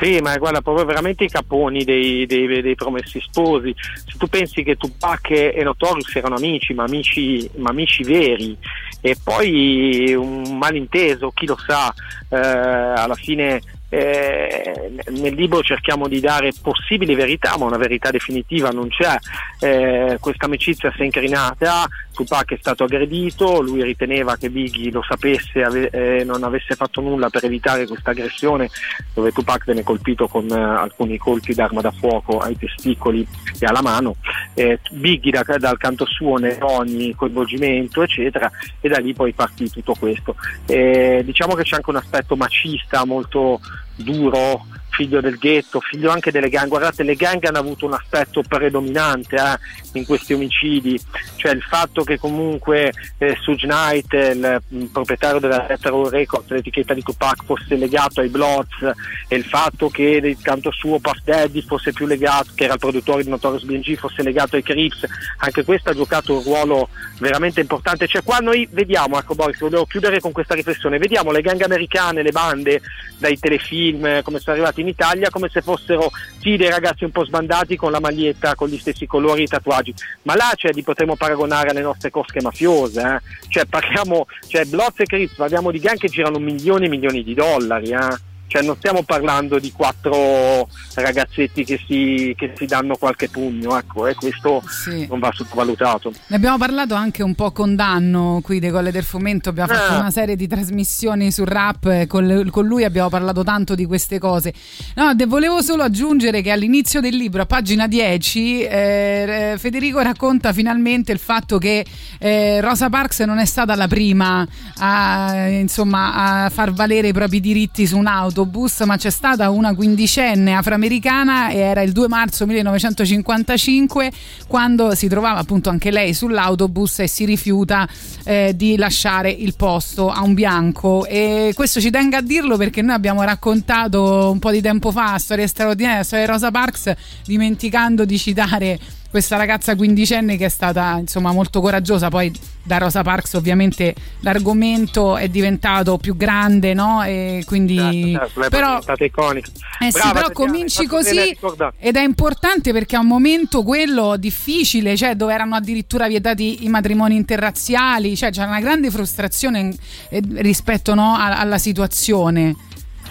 [0.00, 3.74] Sì, ma guarda, proprio veramente i caponi dei, dei- dei promessi sposi.
[3.76, 8.56] Se tu pensi che Tupac e Notorious erano amici, ma amici, ma amici veri,
[9.00, 11.92] e poi un malinteso, chi lo sa,
[12.28, 13.60] eh, alla fine
[13.92, 19.18] eh, nel libro cerchiamo di dare possibili verità, ma una verità definitiva non c'è.
[19.60, 25.02] Eh, questa amicizia si è incrinata, Tupac è stato aggredito, lui riteneva che Biggie lo
[25.06, 28.70] sapesse ave- e non avesse fatto nulla per evitare questa aggressione,
[29.12, 33.26] dove Tupac venne colpito con eh, alcuni colpi d'arma da fuoco ai testicoli
[33.58, 34.16] e alla mano.
[34.54, 39.68] Eh, Biggie da- dal canto suo negò ogni coinvolgimento, eccetera, e da lì poi partì
[39.68, 40.34] tutto questo.
[40.64, 43.60] Eh, diciamo che c'è anche un aspetto macista molto
[43.98, 44.60] duro,
[44.92, 46.68] figlio del ghetto, figlio anche delle gang.
[46.68, 49.58] Guardate, le gang hanno avuto un aspetto predominante eh,
[49.98, 51.00] in questi omicidi,
[51.36, 56.94] cioè il fatto che comunque eh, Suge Knight, il mm, proprietario della Retro Records, l'etichetta
[56.94, 58.92] di Tupac, fosse legato ai Bloods
[59.28, 62.78] e il fatto che del canto suo Puff Daddy fosse più legato, che era il
[62.78, 65.06] produttore di Notorious B.G., fosse legato ai Crips,
[65.38, 66.88] anche questo ha giocato un ruolo
[67.18, 68.06] veramente importante.
[68.06, 72.22] Cioè qua noi vediamo, ecco Boris, volevo chiudere con questa riflessione, vediamo le gang americane,
[72.22, 72.80] le bande
[73.18, 76.10] dai telefilm, eh, come sono arrivati in Italia, come se fossero
[76.40, 79.48] sì dei ragazzi un po' sbandati con la maglietta, con gli stessi colori e i
[79.48, 83.48] tatuaggi, ma là cioè, li potremmo paragonare alle nostre cosche mafiose, eh.
[83.48, 87.34] cioè parliamo, cioè Bloods e Crips, parliamo di gang che girano milioni e milioni di
[87.34, 88.30] dollari, eh.
[88.52, 94.06] Cioè non stiamo parlando di quattro ragazzetti che si, che si danno qualche pugno, ecco,
[94.06, 94.62] e questo
[95.08, 96.12] non va sottovalutato.
[96.26, 99.92] Ne abbiamo parlato anche un po' con Danno qui dei Colle del Fomento, abbiamo fatto
[99.94, 99.98] Ah.
[100.00, 104.18] una serie di trasmissioni sul rap, e con, con lui abbiamo parlato tanto di queste
[104.18, 104.52] cose.
[104.96, 110.52] No, de- volevo solo aggiungere che all'inizio del libro, a pagina 10, eh, Federico racconta
[110.52, 111.86] finalmente il fatto che
[112.18, 114.46] eh, Rosa Parks non è stata la prima
[114.76, 118.06] a, insomma, a far valere i propri diritti su un
[118.42, 124.12] autobus, ma c'è stata una quindicenne afroamericana e era il 2 marzo 1955
[124.46, 127.88] quando si trovava appunto anche lei sull'autobus e si rifiuta
[128.24, 131.06] eh, di lasciare il posto a un bianco.
[131.06, 135.16] E questo ci tengo a dirlo perché noi abbiamo raccontato un po' di tempo fa
[135.18, 136.92] storie straordinarie, di Rosa Parks
[137.24, 138.78] dimenticando di citare
[139.12, 142.32] questa ragazza quindicenne che è stata insomma molto coraggiosa poi
[142.62, 148.80] da Rosa Parks ovviamente l'argomento è diventato più grande no e quindi Certo, lei però
[148.82, 149.50] è iconica.
[149.80, 151.36] eh sì, Brava, però Tatiana, cominci a così
[151.78, 156.68] ed è importante perché è un momento quello difficile, cioè dove erano addirittura vietati i
[156.68, 159.74] matrimoni interrazziali, cioè c'era una grande frustrazione
[160.08, 162.54] eh, rispetto no, a- alla situazione.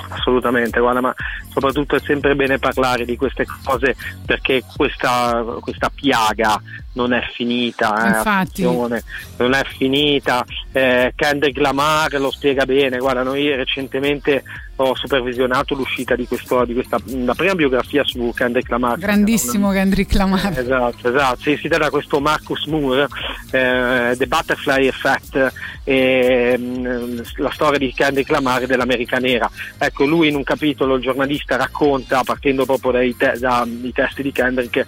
[0.10, 1.14] Assolutamente, guarda, ma
[1.50, 6.60] soprattutto è sempre bene parlare di queste cose perché questa, questa piaga
[6.94, 8.64] non è finita, eh, Infatti.
[8.64, 10.46] non è finita.
[10.72, 14.44] Eh, Kendrick Lamar lo spiega bene, guarda, noi recentemente
[14.78, 18.98] ho supervisionato l'uscita di, questo, di questa la prima biografia su Kendrick Lamar.
[18.98, 20.58] Grandissimo Kendrick Lamar.
[20.58, 23.08] Esatto, esatto, si, si dà da questo Marcus Moore,
[23.52, 29.50] eh, The Butterfly Effect, e, mm, la storia di Kendrick Lamar e dell'America Nera.
[29.78, 34.32] Ecco, lui in un capitolo, il giornalista racconta, partendo proprio dai, te- dai testi di
[34.32, 34.86] Kendrick,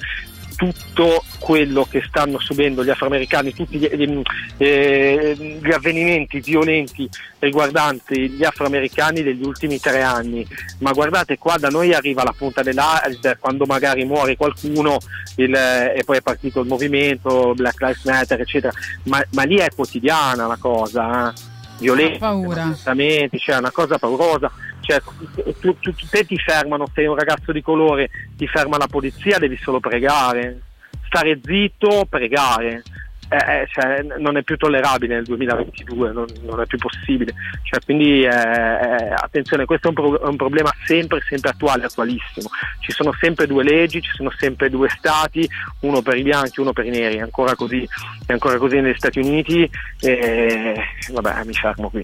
[0.72, 4.22] tutto quello che stanno subendo gli afroamericani, tutti gli, gli-
[4.58, 7.10] eh, gli avvenimenti violenti
[7.40, 10.48] riguardanti gli afroamericani degli ultimi tre anni.
[10.80, 14.98] Ma guardate, qua da noi arriva la punta dell'iceberg quando magari muore qualcuno
[15.36, 18.74] il- e poi è partito il movimento, Black Lives Matter, eccetera.
[19.04, 21.34] Ma, ma lì è quotidiana la cosa, eh?
[21.80, 22.20] violenza,
[23.40, 24.50] cioè una cosa paurosa.
[24.84, 25.02] Cioè,
[25.62, 29.58] tu, tu- te ti fermano, sei un ragazzo di colore, ti ferma la polizia, devi
[29.58, 30.60] solo pregare.
[31.08, 32.84] Stare zitto, pregare.
[33.30, 37.34] Eh, eh, cioè, non è più tollerabile nel 2022, non, non è più possibile.
[37.64, 42.50] Cioè, quindi eh, eh, attenzione, questo è un, pro- un problema sempre, sempre attuale, attualissimo.
[42.80, 46.74] Ci sono sempre due leggi, ci sono sempre due stati, uno per i bianchi, uno
[46.74, 47.88] per i neri, è ancora così,
[48.26, 49.68] è ancora così negli Stati Uniti.
[50.02, 50.76] E
[51.10, 52.02] vabbè, mi fermo qui.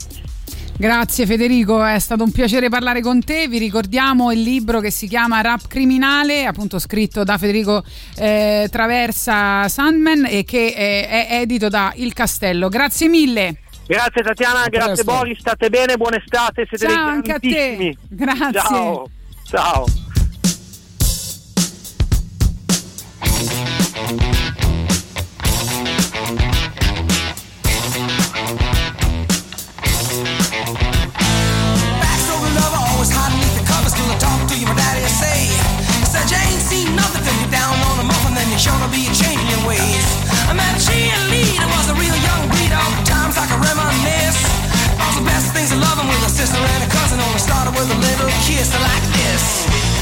[0.80, 3.50] Grazie Federico, è stato un piacere parlare con te.
[3.50, 7.84] Vi ricordiamo il libro che si chiama Rap Criminale, appunto scritto da Federico
[8.16, 12.70] eh, Traversa Sandman e che eh, è edito da Il Castello.
[12.70, 13.58] Grazie mille.
[13.86, 15.04] Grazie Tatiana, grazie presto.
[15.04, 17.98] Boris, state bene, buona estate, siete Ciao dei anche a te.
[18.08, 18.60] Grazie.
[18.62, 19.10] Ciao,
[19.44, 20.09] ciao.
[38.70, 40.06] Sure to be changing your ways.
[40.50, 44.42] A cheerleader, was a real young breed of times I can reminisce.
[45.02, 47.90] All the best things of loving with a sister and a cousin, only started with
[47.90, 49.99] a little kiss like this.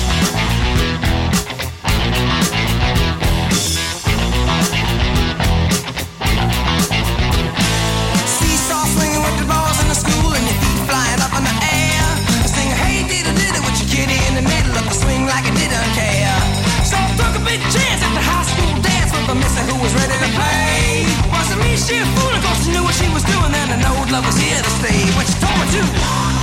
[19.40, 21.06] Missing who was ready to play.
[21.32, 23.52] Wasn't me, she a fool, of course she knew what she was doing.
[23.52, 25.00] Then I know love was here to stay.
[25.16, 26.37] What she told me to.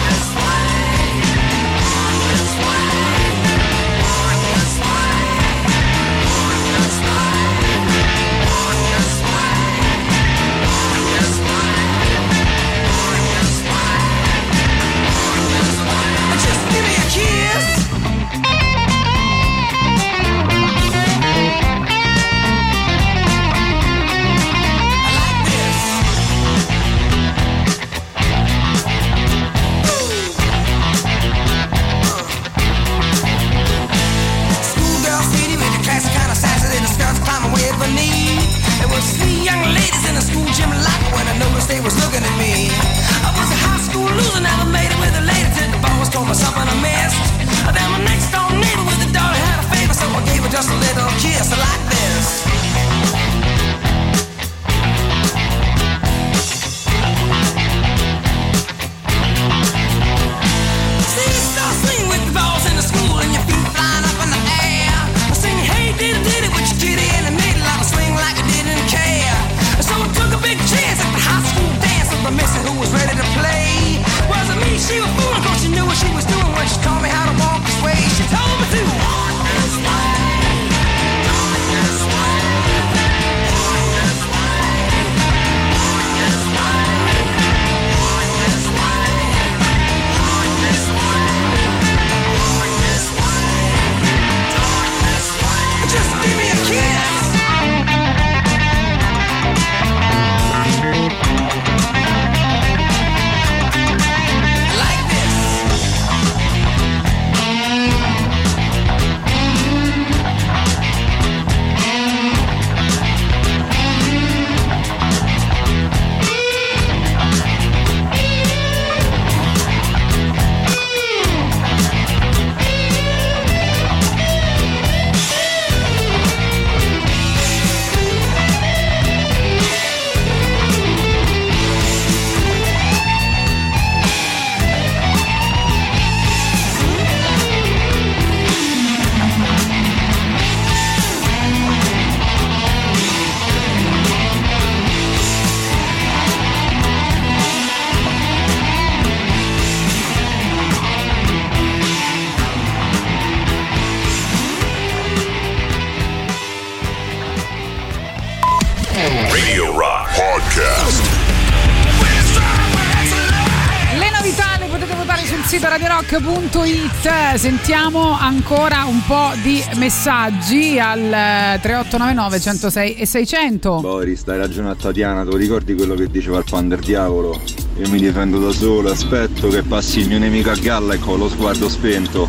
[167.67, 173.81] Sentiamo ancora un po' di messaggi al eh, 3899 106 e 600.
[173.81, 177.41] Boris, dai ragione a Tatiana, tu ricordi quello che diceva il Pander Diavolo?
[177.79, 181.19] Io mi difendo da solo, aspetto che passi il mio nemico a galla e con
[181.19, 182.29] lo sguardo spento.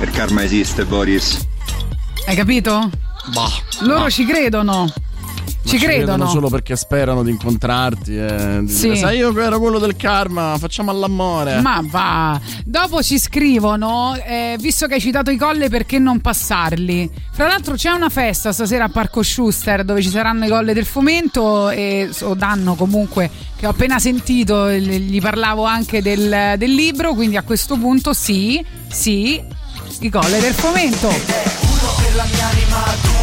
[0.00, 1.46] Il karma esiste, Boris.
[2.26, 2.90] Hai capito?
[3.82, 4.10] Loro no.
[4.10, 4.92] ci credono.
[5.64, 6.28] Ci credono.
[6.28, 8.16] solo perché sperano di incontrarti.
[8.16, 8.82] E di Sì.
[8.88, 11.60] dire, Sai, io ero quello del karma, facciamo all'amore.
[11.60, 12.40] Ma va.
[12.64, 17.10] Dopo ci scrivono, eh, visto che hai citato i colle, perché non passarli?
[17.32, 20.84] Fra l'altro c'è una festa stasera a Parco Schuster dove ci saranno i colle del
[20.86, 27.14] fomento e o danno comunque che ho appena sentito, gli parlavo anche del, del libro,
[27.14, 29.42] quindi a questo punto sì, sì,
[30.00, 31.53] i colle del fomento.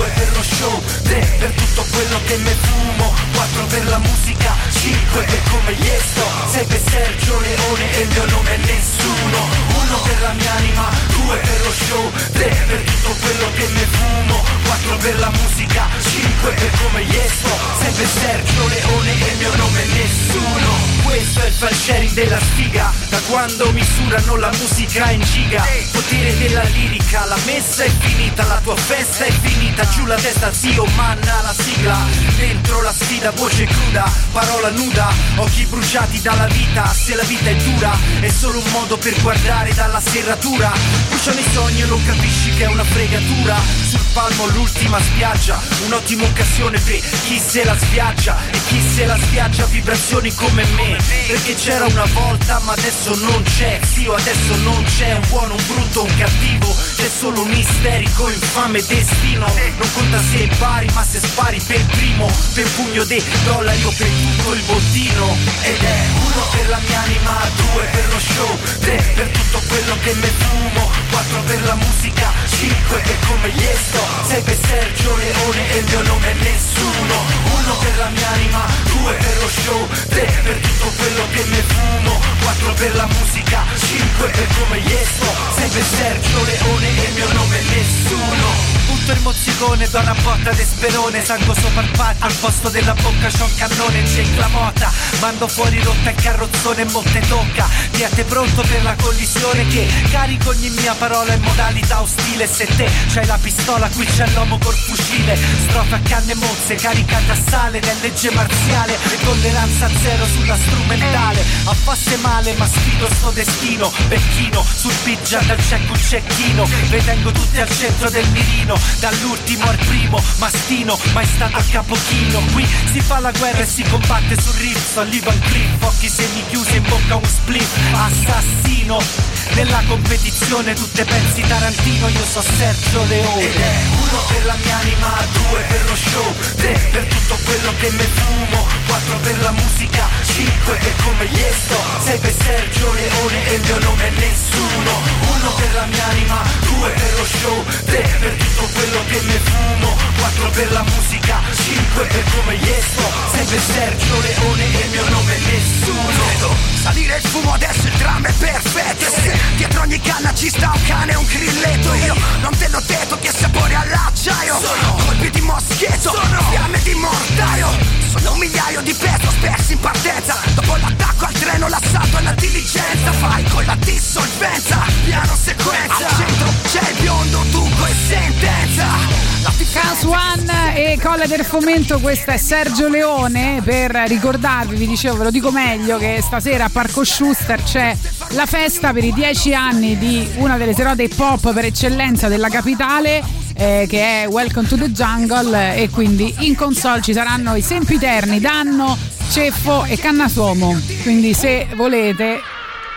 [0.02, 4.56] Due per lo show, tre per tutto quello che me fumo, quattro per la musica,
[4.72, 9.40] cinque per come gli sto, sei per Sergio Leone e il mio nome è nessuno.
[9.82, 13.86] Uno per la mia anima, due per lo show, tre per tutto quello che me
[13.92, 19.32] fumo, quattro per la musica, cinque per come gli sto, sei per Sergio Leone e
[19.32, 21.01] il mio nome è nessuno.
[21.12, 22.90] Questo è il sharing della sfiga.
[23.10, 25.62] Da quando misurano la musica in giga.
[25.92, 29.86] Potere della lirica La messa è finita, la tua festa è finita.
[29.90, 31.98] Giù la testa zio, manna la sigla.
[32.38, 37.56] Dentro la sfida, voce cruda Parola nuda, occhi bruciati dalla vita Se la vita è
[37.56, 37.92] dura.
[38.22, 40.72] È solo un modo per guardare dalla serratura.
[41.10, 43.60] Bruciano i sogni e non capisci che è una fregatura.
[43.90, 49.18] Sul palmo l'ultima spiaggia Un'ottima occasione per chi se la sviaggia E chi se la
[49.18, 53.80] sviaggia vibrazioni come me Perché c'era una volta ma adesso non c'è.
[53.94, 55.14] Zio adesso non c'è.
[55.14, 56.76] Un buono, un brutto, un cattivo.
[56.96, 59.46] C'è solo un isterico, infame destino.
[59.78, 62.30] Non conta se pari ma se spari per primo.
[62.54, 65.38] Per pugno dei dollari o per tutto il bottino.
[65.64, 69.96] Ed è uno per la mia anima, due per lo show Tre per tutto quello
[70.04, 74.04] che me fumo Quattro per la musica, cinque per come gli sto.
[74.28, 77.16] Sei per Sergio Leone e il mio nome è nessuno.
[77.58, 81.62] Uno per la mia anima, due per lo show Tre per tutto quello che me
[81.62, 82.20] fumo.
[82.42, 87.14] Quattro per la musica, cinque per come gli sto Sei per Sergio Leone e il
[87.14, 88.80] mio nome è nessuno.
[88.88, 91.24] Butto il mozzicone, do una botta di sperone.
[91.24, 94.92] Sangue sopra il palco, al posto della bocca c'ho un cannone c'è la mota.
[95.20, 97.68] Mando fuori rotta il carrozzone e molte tocca.
[97.92, 102.48] Diete pronto per la collisione che carico ogni mia parola in modalità ostile.
[102.48, 105.38] Se te c'hai la pistola, qui c'è l'uomo col fucile.
[105.68, 108.94] Strofa canne mozze, caricata a sale Nel legge marziale.
[108.94, 113.92] E tolleranza zero sulla strumentale Affasse male ma sfido sto destino.
[114.08, 116.68] Becchino, sul pigia dal cecco un cecchino.
[116.90, 118.78] Vedengo tutti al centro del mirino.
[119.00, 123.84] Dall'ultimo al primo, mastino Mai stato a capochino Qui si fa la guerra e si
[123.84, 124.94] combatte sul riff.
[124.94, 132.08] Sullivan Cliff, occhi semi chiusi in bocca un split Assassino nella competizione tutte pensi Tarantino,
[132.08, 133.42] io so Sergio Leone.
[133.42, 137.74] Ed è uno per la mia anima, due per lo show Tre per tutto quello
[137.80, 142.94] che me fumo Quattro per la musica, cinque per come gli sto Sei per Sergio
[142.94, 144.92] Leone e il mio nome è nessuno.
[145.36, 149.40] Uno per la mia anima, due per lo show Tre per tutto quello che me
[149.44, 154.84] fumo Quattro per la musica, cinque per come gli sto Sei per Sergio Leone e
[154.86, 156.26] il mio nome è nessuno.
[156.28, 159.06] Vedo salire il fumo adesso il dramma è perfetto.
[159.06, 162.68] E se dietro ogni canna ci sta un cane e un grilletto Io non te
[162.70, 164.60] l'ho detto che sapore all'acciaio.
[164.60, 168.00] Sono colpi di moschetto, sono fiamme di mortaio.
[168.12, 173.12] Sono un migliaio di peso spersi in partenza Dopo l'attacco al treno, l'assalto alla diligenza
[173.14, 179.30] Fai con la dissolvenza, piano sequenza Al centro c'è il biondo, tuco e sentenza
[179.74, 183.62] Cas One e Colle del Fomento, questa è Sergio Leone.
[183.64, 187.96] Per ricordarvi, vi dicevo, ve lo dico meglio, che stasera a Parco Schuster c'è
[188.32, 192.50] la festa per i dieci anni di una delle serate hip hop per eccellenza della
[192.50, 193.24] capitale.
[193.56, 198.40] eh, che è Welcome to the Jungle e quindi in console ci saranno i sempiterni
[198.40, 198.98] Danno,
[199.32, 202.42] Ceffo e Cannasuomo quindi se volete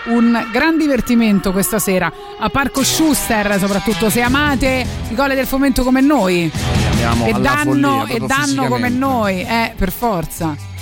[0.07, 5.85] un gran divertimento questa sera a Parco Schuster, soprattutto se amate i gole del fomento
[5.85, 6.51] come noi.
[6.91, 10.74] Andiamo e danno, follia, e danno come noi, eh, per forza.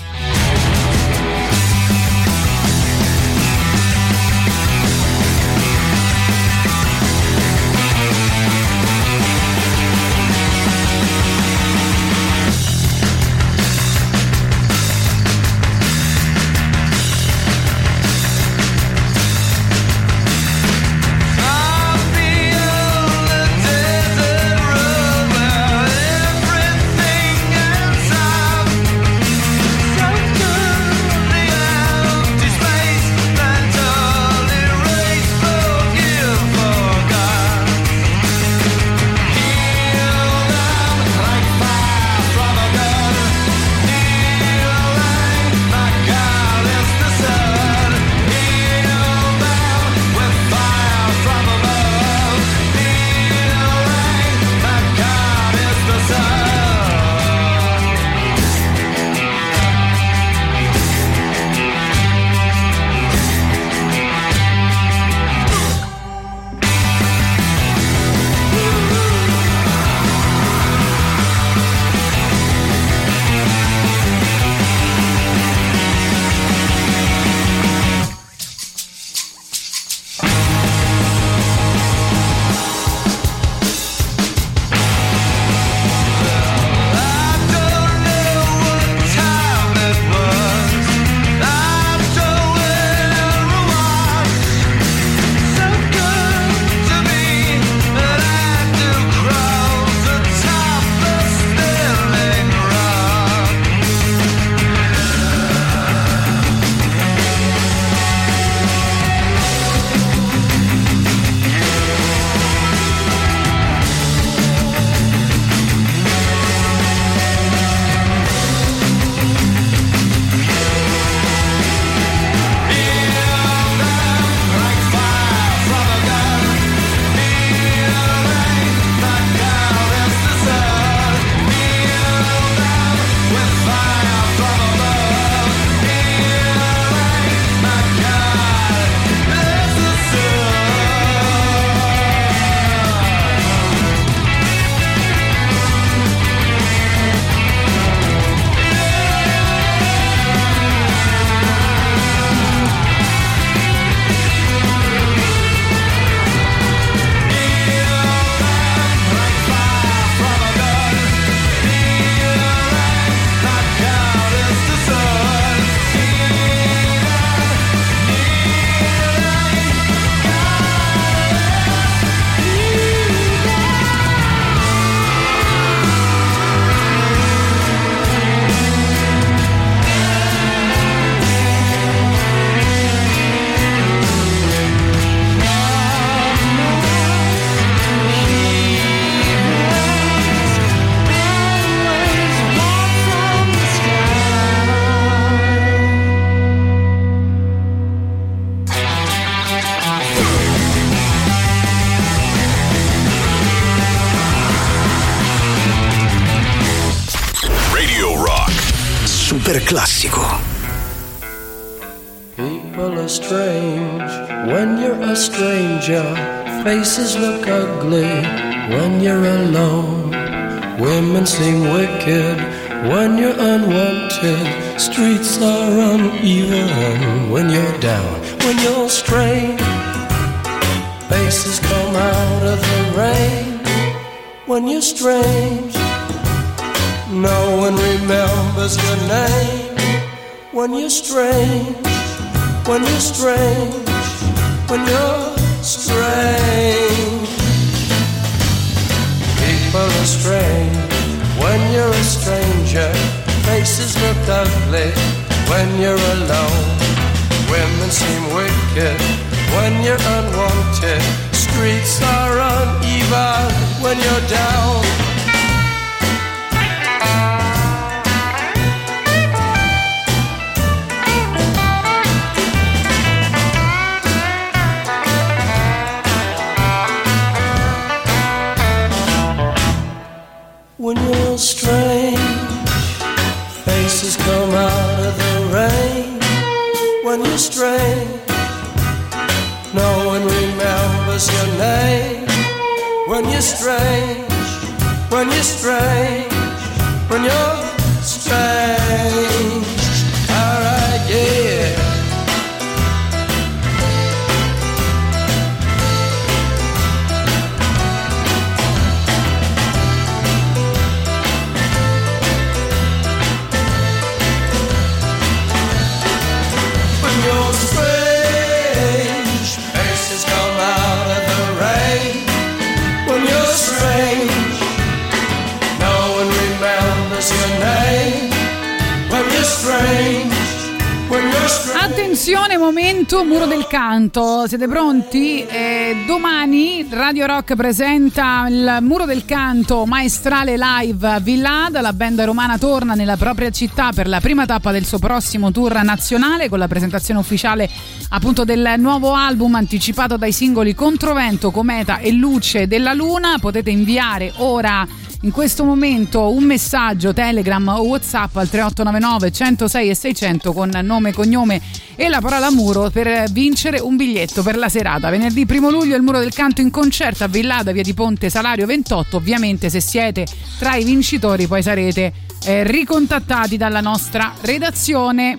[337.23, 341.81] Radio Rock presenta il muro del canto maestrale live Villada.
[341.81, 345.85] La band romana torna nella propria città per la prima tappa del suo prossimo tour
[345.85, 347.71] nazionale con la presentazione ufficiale
[348.09, 353.39] appunto del nuovo album anticipato dai singoli Controvento, Cometa e Luce della Luna.
[353.39, 354.85] Potete inviare ora
[355.23, 361.13] in questo momento un messaggio Telegram o Whatsapp al 3899 106 e 600 con nome,
[361.13, 361.61] cognome
[361.95, 365.11] e la parola muro per vincere un biglietto per la serata.
[365.11, 368.67] Venerdì 1 luglio il muro del canto in concerto a Villada, via di Ponte Salario
[368.67, 369.17] 28.
[369.17, 370.27] Ovviamente se siete
[370.59, 372.13] tra i vincitori poi sarete
[372.45, 375.39] eh, ricontattati dalla nostra redazione.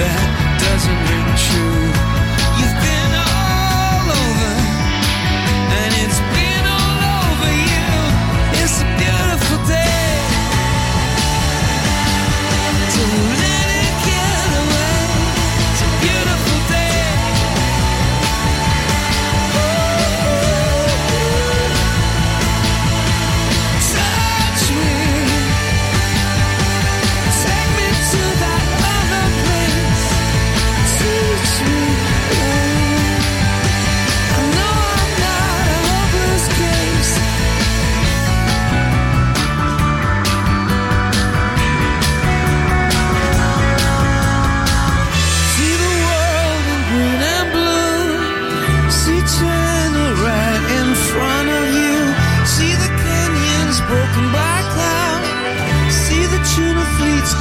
[0.00, 0.29] that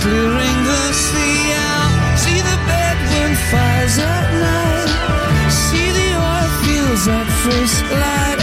[0.01, 1.91] clearing the sea out.
[2.17, 5.51] See the bedroom fires at night.
[5.51, 8.38] See the oil fields at first light.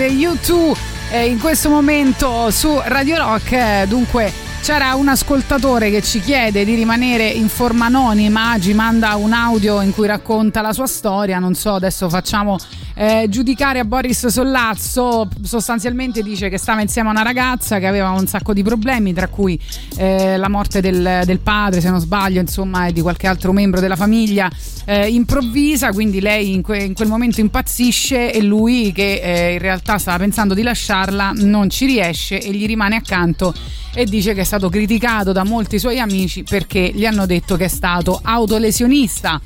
[0.00, 0.74] Degli U2
[1.10, 3.52] eh, in questo momento su Radio Rock.
[3.52, 4.32] Eh, dunque
[4.62, 9.82] c'era un ascoltatore che ci chiede di rimanere in forma anonima, ci manda un audio
[9.82, 12.56] in cui racconta la sua storia, non so, adesso facciamo
[13.00, 18.10] eh, giudicare a Boris Sollazzo, sostanzialmente dice che stava insieme a una ragazza che aveva
[18.10, 19.58] un sacco di problemi, tra cui
[19.96, 23.80] eh, la morte del, del padre, se non sbaglio, insomma, e di qualche altro membro
[23.80, 24.50] della famiglia
[24.84, 29.60] eh, improvvisa, quindi lei in, que- in quel momento impazzisce e lui che eh, in
[29.60, 33.54] realtà stava pensando di lasciarla non ci riesce e gli rimane accanto
[33.94, 37.64] e dice che è stato criticato da molti suoi amici perché gli hanno detto che
[37.64, 39.40] è stato autolesionista.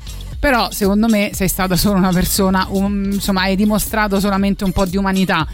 [0.45, 4.85] Però secondo me sei stata solo una persona, um, insomma hai dimostrato solamente un po'
[4.85, 5.47] di umanità.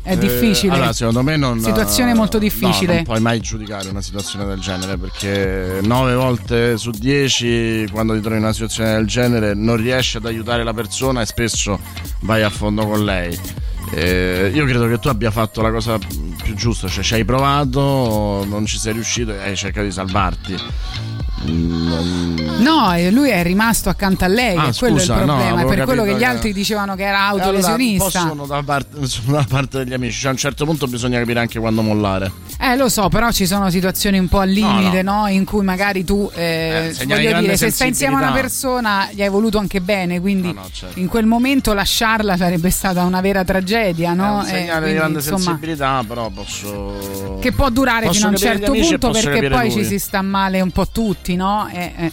[0.00, 0.74] È Eh, difficile.
[0.74, 1.58] allora, secondo me non.
[1.58, 2.86] Situazione molto difficile.
[2.86, 8.14] No, non puoi mai giudicare una situazione del genere perché 9 volte su 10 quando
[8.14, 11.80] ti trovi in una situazione del genere non riesci ad aiutare la persona e spesso
[12.20, 13.36] vai a fondo con lei.
[13.92, 18.44] Eh, io credo che tu abbia fatto la cosa più giusta, cioè ci hai provato,
[18.48, 20.56] non ci sei riuscito e hai cercato di salvarti.
[21.46, 25.48] Mm, No, lui è rimasto accanto a lei, Ah, quello scusa, è il no, problema.
[25.48, 28.04] è avevo per quello che gli altri dicevano che era Eh, allora, autolesionista.
[28.22, 31.18] po' sono da parte, sono da parte degli amici, cioè a un certo punto bisogna
[31.20, 32.32] capire anche quando mollare.
[32.60, 35.28] Eh, lo so, però ci sono situazioni un po' al limite, no?
[35.28, 39.08] In cui magari tu, eh, Eh, di voglio dire, se stai insieme a una persona
[39.12, 40.98] gli hai voluto anche bene, quindi certo.
[40.98, 44.34] in quel momento lasciarla sarebbe stata una vera tragedia, È no?
[44.38, 47.38] un Eh, segnale di quindi, grande insomma, sensibilità, però posso.
[47.40, 49.70] che può durare fino a un certo punto perché poi lui.
[49.70, 51.68] ci si sta male un po' tutti, no?
[51.72, 52.12] Eh, eh.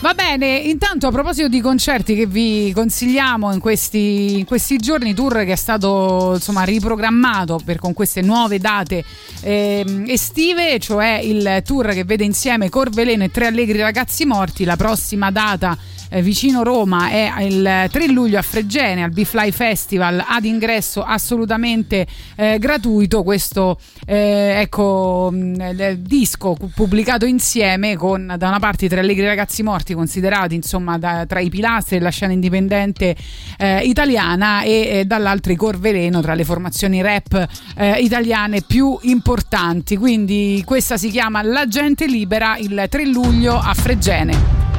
[0.00, 5.14] Va bene, intanto a proposito di concerti che vi consigliamo in questi, in questi giorni,
[5.14, 9.02] tour che è stato insomma riprogrammato per, con queste nuove date
[9.40, 14.76] ehm, estive, cioè il tour che vede insieme Corveleno e Tre Allegri Ragazzi Morti, la
[14.76, 15.74] prossima data
[16.14, 22.06] eh, vicino Roma è il 3 luglio a Fregene al B-Fly Festival ad ingresso assolutamente
[22.36, 28.88] eh, gratuito questo eh, ecco mh, il disco pubblicato insieme con da una parte i
[28.88, 33.16] Tre Allegri Ragazzi Morti considerati insomma da- tra i pilastri della scena indipendente
[33.58, 37.46] eh, italiana e eh, dall'altro i Corveleno tra le formazioni rap
[37.76, 39.96] eh, italiane più importanti.
[39.96, 44.73] Quindi questa si chiama La gente libera il 3 luglio a Fregene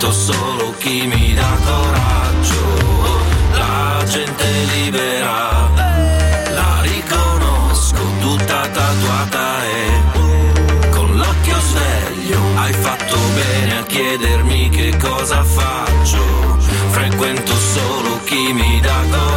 [0.00, 3.20] Frequento solo chi mi dà coraggio.
[3.52, 5.68] La gente libera,
[6.54, 15.44] la riconosco tutta tatuata e con l'occhio sveglio hai fatto bene a chiedermi che cosa
[15.44, 16.56] faccio.
[16.92, 19.29] Frequento solo chi mi dà coraggio.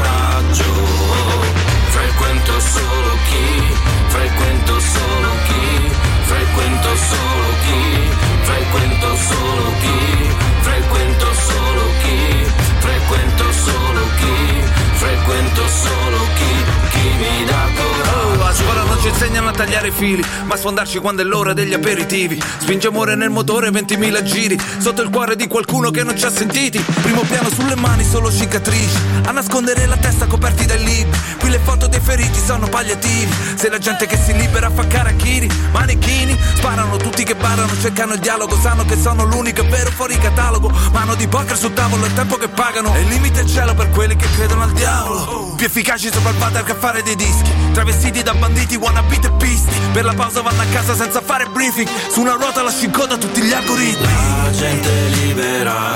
[19.13, 22.41] Insegnano a tagliare i fili, ma sfondarci quando è l'ora degli aperitivi.
[22.57, 26.31] Spinge amore nel motore, 20.000 giri, sotto il cuore di qualcuno che non ci ha
[26.31, 26.83] sentiti.
[27.01, 31.17] Primo piano sulle mani, solo cicatrici, a nascondere la testa coperti dai libri.
[31.39, 33.31] Qui le foto dei feriti sono palliativi.
[33.55, 38.19] Se la gente che si libera fa carachiri, manichini, sparano tutti che barano, cercano il
[38.19, 40.71] dialogo, sanno che sono l'unico vero fuori catalogo.
[40.91, 42.93] Mano di poker sul tavolo, il tempo che pagano.
[42.95, 45.53] E il limite è il cielo per quelli che credono al diavolo.
[45.55, 47.51] Più efficaci sopra il padre che a fare dei dischi.
[47.71, 49.75] Travestiti da banditi, wannabe teppisti.
[49.93, 51.87] Per la pausa vanno a casa senza fare briefing.
[52.11, 54.07] Su una ruota la scincoda tutti gli algoritmi.
[54.43, 54.89] La gente
[55.21, 55.91] libera,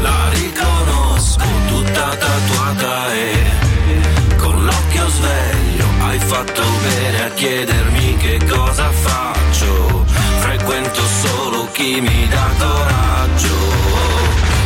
[0.00, 8.90] la riconosco tutta tatuata e con l'occhio sveglio hai fatto bene a chiedermi che cosa
[8.90, 10.04] faccio.
[10.40, 13.56] Frequento solo chi mi dà coraggio.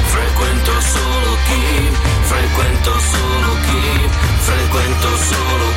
[0.07, 4.09] Frequento solo chi, frequento solo chi,
[4.41, 5.70] frequento solo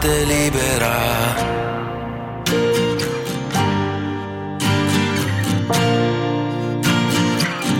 [0.00, 0.96] La gente libera.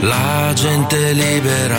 [0.03, 1.79] La gente libera.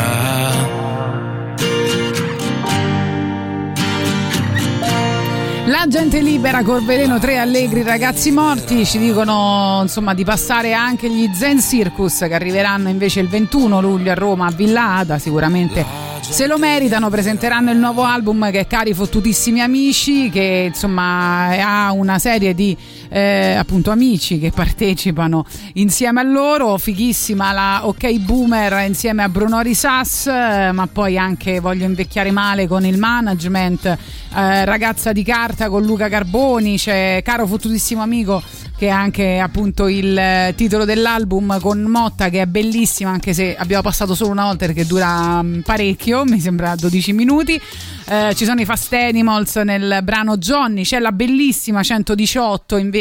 [5.65, 11.29] La gente libera, Corveleno, tre allegri ragazzi morti, ci dicono insomma di passare anche gli
[11.35, 16.47] Zen Circus che arriveranno invece il 21 luglio a Roma a Villa Ada, sicuramente se
[16.47, 22.19] lo meritano, presenteranno il nuovo album che è Cari fottutissimi amici, che insomma ha una
[22.19, 22.75] serie di
[23.13, 29.59] eh, appunto amici che partecipano insieme a loro, fighissima la Ok Boomer insieme a Bruno
[29.59, 35.67] Risas, eh, ma poi anche Voglio invecchiare male con il management, eh, Ragazza di carta
[35.67, 38.41] con Luca Carboni, c'è Caro fottutissimo amico
[38.77, 43.55] che è anche appunto il eh, titolo dell'album con Motta che è bellissima anche se
[43.55, 47.61] abbiamo passato solo una volta perché dura mm, parecchio, mi sembra 12 minuti.
[48.09, 53.00] Eh, ci sono i Fast Animals nel brano Johnny, c'è la bellissima 118 invece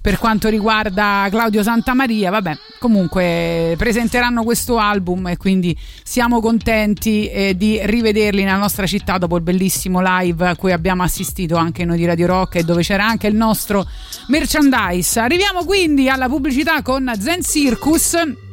[0.00, 2.30] per quanto riguarda Claudio Santamaria.
[2.30, 9.18] Vabbè, comunque presenteranno questo album e quindi siamo contenti eh, di rivederli nella nostra città
[9.18, 12.82] dopo il bellissimo live a cui abbiamo assistito anche noi di Radio Rock e dove
[12.82, 13.86] c'era anche il nostro
[14.28, 15.18] merchandise.
[15.18, 18.43] Arriviamo quindi alla pubblicità con Zen Circus.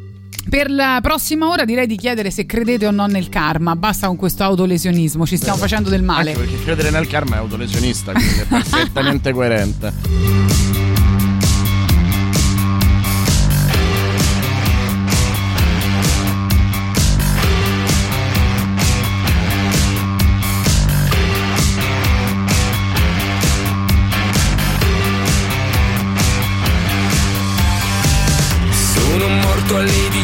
[0.50, 3.76] Per la prossima ora direi di chiedere se credete o no nel karma.
[3.76, 6.32] Basta con questo autolesionismo, ci stiamo facendo del male.
[6.32, 10.91] Ecco, perché credere nel karma è autolesionista, quindi è perfettamente coerente.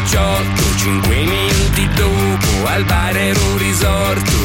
[0.08, 4.36] 18, 5 minuti dopo al bar ero risorto.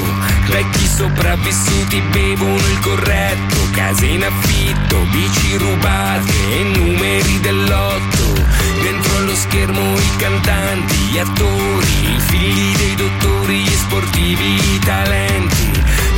[0.48, 8.44] Vecchi sopravvissuti bevono il corretto, case in affitto, bici rubate e numeri dell'otto.
[8.82, 15.72] Dentro allo schermo i cantanti, gli attori, i figli dei dottori, gli sportivi, i talenti.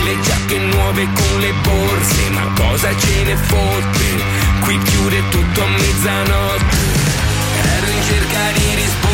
[0.05, 4.23] Le giacche nuove con le borse, ma cosa ce ne fotte?
[4.61, 6.77] Qui chiude tutto a mezzanotte.
[7.77, 9.04] Ero in cerca di risposte,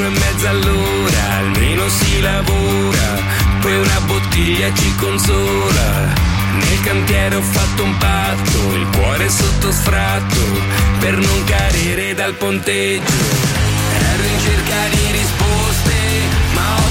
[0.00, 3.18] euro e mezzo all'ora, almeno si lavora,
[3.60, 6.28] poi una bottiglia ci consola.
[6.52, 10.40] Nel cantiere ho fatto un patto, il cuore sotto sfratto,
[10.98, 13.12] per non cadere dal ponteggio.
[13.92, 15.94] Ero in cerca di risposte,
[16.54, 16.90] ma ho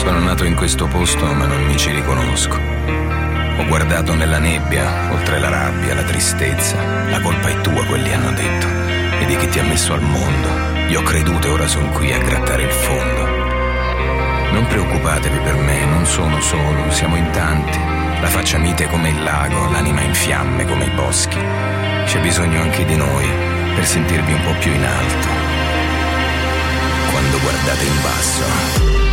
[0.00, 2.56] Sono nato in questo posto ma non mi ci riconosco.
[2.56, 6.82] Ho guardato nella nebbia, oltre la rabbia, la tristezza.
[7.10, 8.66] La colpa è tua, quelli hanno detto.
[9.20, 10.48] E di chi ti ha messo al mondo.
[10.88, 13.26] Io ho creduto e ora sono qui a grattare il fondo.
[14.52, 17.78] Non preoccupatevi per me, non sono solo, siamo in tanti.
[18.22, 21.38] La faccia mite come il lago, l'anima in fiamme come i boschi.
[22.06, 23.28] C'è bisogno anche di noi
[23.74, 25.28] per sentirvi un po' più in alto.
[27.10, 29.09] Quando guardate in basso.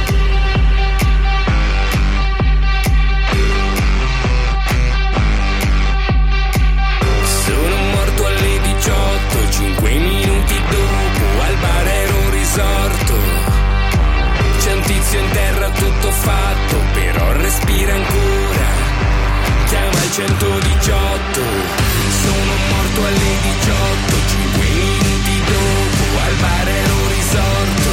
[9.57, 13.15] 18, 5 minuti dopo al bar ero risorto.
[14.59, 18.67] C'è un tizio in terra tutto fatto, però respira ancora.
[19.65, 21.41] Chiama il 118.
[22.21, 27.91] Sono morto alle 18, 5 minuti dopo al bar ero risorto.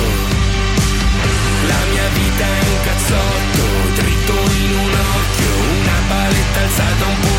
[1.66, 7.33] La mia vita è un cazzotto, dritto in un occhio, una paletta alzata un poliziotto.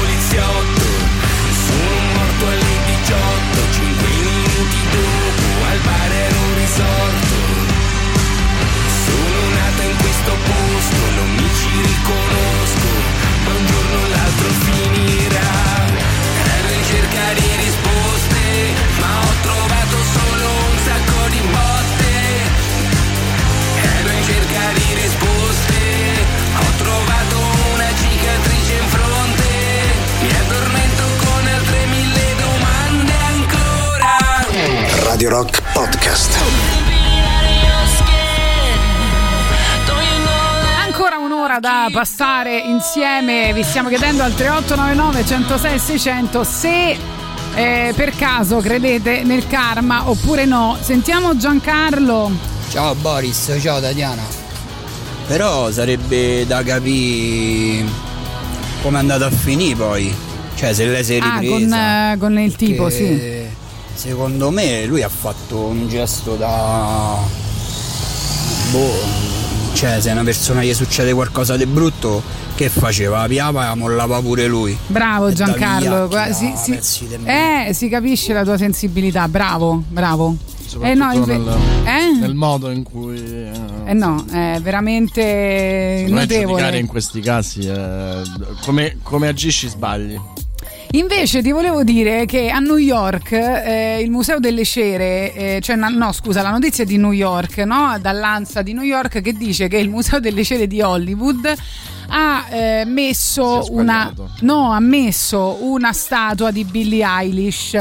[41.96, 46.98] Passare insieme, vi stiamo chiedendo al 3899 106 600 se
[47.56, 50.76] eh, per caso credete nel karma oppure no.
[50.82, 52.32] Sentiamo Giancarlo.
[52.70, 54.24] Ciao Boris, ciao Tatiana.
[55.26, 57.86] Però sarebbe da capire
[58.82, 60.14] come è andato a finire poi.
[60.56, 61.54] Cioè se lei si è Ah, ripresa.
[61.66, 63.46] con, eh, con il tipo, sì.
[63.94, 67.20] Secondo me lui ha fatto un gesto da.
[68.72, 69.35] Boh.
[69.86, 72.20] Cioè, se a una persona gli succede qualcosa di brutto,
[72.56, 73.20] che faceva?
[73.20, 74.76] La piava e mollava pure lui.
[74.88, 80.36] Bravo E Giancarlo, da si, si- eh, si capisce la tua sensibilità, bravo, bravo.
[80.82, 82.18] Eh no, inve- nel, eh?
[82.20, 83.52] nel modo in cui eh,
[83.86, 86.80] Eh no, è veramente notevole.
[86.80, 88.22] in questi casi eh,
[88.64, 90.20] come, come agisci sbagli.
[90.92, 95.76] Invece ti volevo dire che a New York eh, il Museo delle Cere, eh, cioè
[95.76, 97.98] na- no scusa, la notizia è di New York, no?
[98.00, 101.54] dall'ANSA di New York che dice che il Museo delle Cere di Hollywood
[102.08, 107.74] ha eh, messo una no, ha messo una statua di Billie Eilish.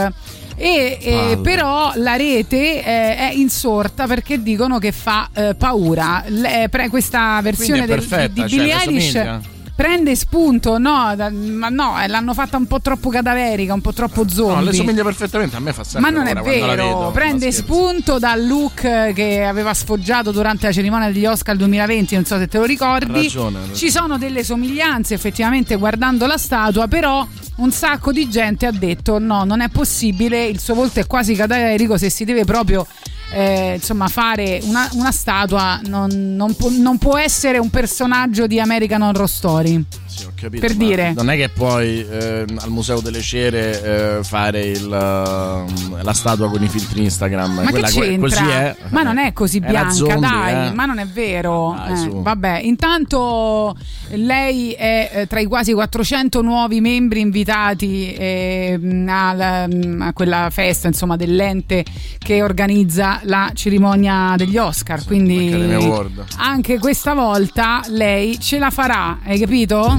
[0.57, 1.37] E, e Palle.
[1.39, 6.23] però la rete eh, è insorta perché dicono che fa eh, paura.
[6.29, 9.53] Le- pre- questa versione del- perfetta, di cioè, Billie le Eilish?
[9.75, 13.93] Prende spunto, no, da- ma no, eh, l'hanno fatta un po' troppo cadaverica, un po'
[13.93, 14.55] troppo zombie.
[14.57, 18.47] No, le somiglia perfettamente, a me fa sempre Ma non è vero, prende spunto dal
[18.47, 22.65] look che aveva sfoggiato durante la cerimonia degli Oscar 2020, non so se te lo
[22.65, 23.23] ricordi.
[23.23, 23.75] Ragione, ragione.
[23.75, 27.27] Ci sono delle somiglianze effettivamente guardando la statua, però
[27.57, 31.35] un sacco di gente ha detto no, non è possibile, il suo volto è quasi
[31.35, 32.87] cadaverico, se si deve proprio
[33.33, 38.61] eh, insomma fare una, una statua non, non può, non può essere un personaggio di
[38.61, 39.85] American Horror Story.
[40.15, 41.13] Sì, ho capito, per dire.
[41.13, 46.49] Non è che puoi eh, al Museo delle Cere eh, fare il, ehm, la statua
[46.49, 47.53] con i filtri Instagram.
[47.53, 48.19] Ma Quella che?
[48.19, 48.77] Così è.
[48.91, 50.73] Ma non è così È bianca, zombie, dai, eh.
[50.73, 51.75] ma non è vero.
[51.77, 53.77] Dai, Eh, vabbè, intanto
[54.11, 59.67] lei è eh, tra i quasi 400 nuovi membri invitati eh, alla-
[59.99, 61.85] a quella festa, insomma, dell'ente
[62.19, 64.99] che organizza la cerimonia degli Oscar.
[65.01, 69.99] Academy Quindi anche questa volta lei ce la farà, hai capito?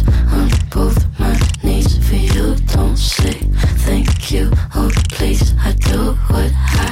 [6.31, 6.91] what I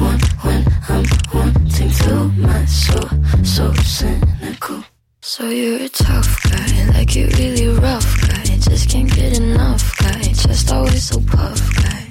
[0.00, 2.14] want when I'm wanting to.
[2.36, 3.08] My soul,
[3.44, 4.84] so cynical.
[5.20, 8.42] So you're a tough guy, like you really rough guy.
[8.68, 12.06] Just can't get enough guy, just always so puff guy.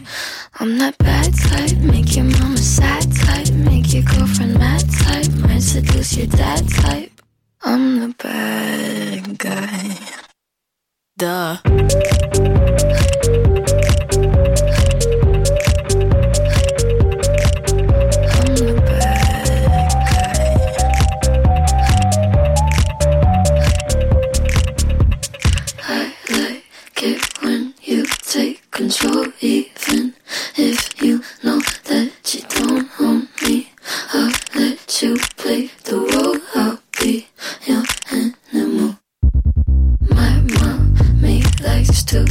[0.60, 5.62] I'm that bad type, make your mama sad type, make your girlfriend mad type, might
[5.62, 7.12] seduce your dad type.
[7.62, 9.98] I'm the bad guy.
[11.18, 11.58] Duh.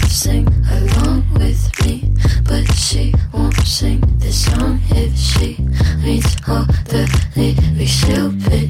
[0.09, 2.11] Sing along with me,
[2.45, 5.57] but she won't sing this song if she
[6.03, 7.05] reads all the
[7.37, 8.68] lyrics.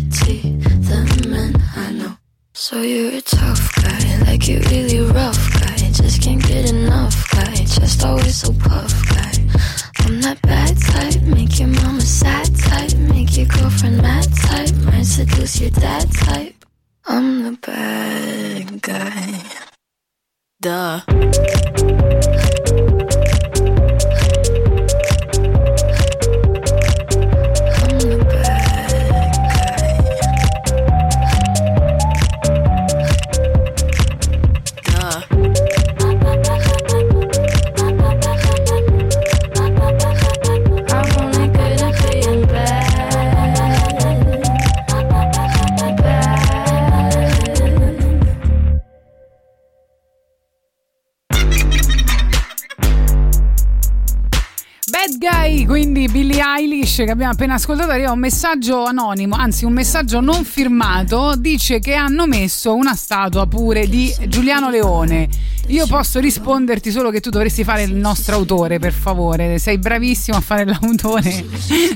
[56.99, 61.79] Eilish che abbiamo appena ascoltato, arriva un messaggio anonimo, anzi un messaggio non firmato, dice
[61.79, 65.29] che hanno messo una statua pure di Giuliano Leone.
[65.69, 69.59] Io posso risponderti solo che tu dovresti fare il nostro autore, per favore.
[69.59, 71.45] Sei bravissimo a fare l'autore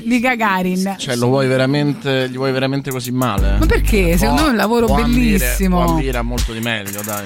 [0.03, 0.95] di Gagarin.
[0.97, 3.57] Cioè, lo vuoi veramente, gli vuoi veramente così male?
[3.57, 4.15] Ma perché?
[4.17, 5.83] Secondo me è un lavoro può ambire- bellissimo.
[5.83, 7.25] Può ambire a molto di meglio, dai.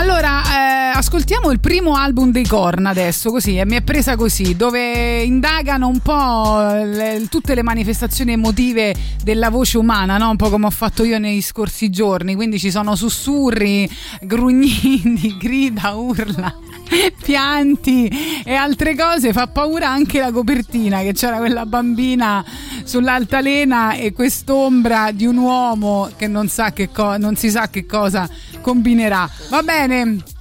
[0.00, 4.56] Allora, eh, ascoltiamo il primo album dei Korn adesso, così, e mi è presa così,
[4.56, 10.30] dove indagano un po' le- tutte le manifestazioni emotive della voce umana, no?
[10.30, 13.86] un po' come ho fatto io nei scorsi giorni, quindi ci sono sussurri,
[14.22, 16.50] grugnini, grida, urla.
[17.22, 18.08] Pianti
[18.44, 22.44] e altre cose, fa paura anche la copertina che c'era quella bambina
[22.84, 27.86] sull'altalena e quest'ombra di un uomo che non, sa che co- non si sa che
[27.86, 28.28] cosa
[28.60, 29.28] combinerà.
[29.48, 30.38] Va bene.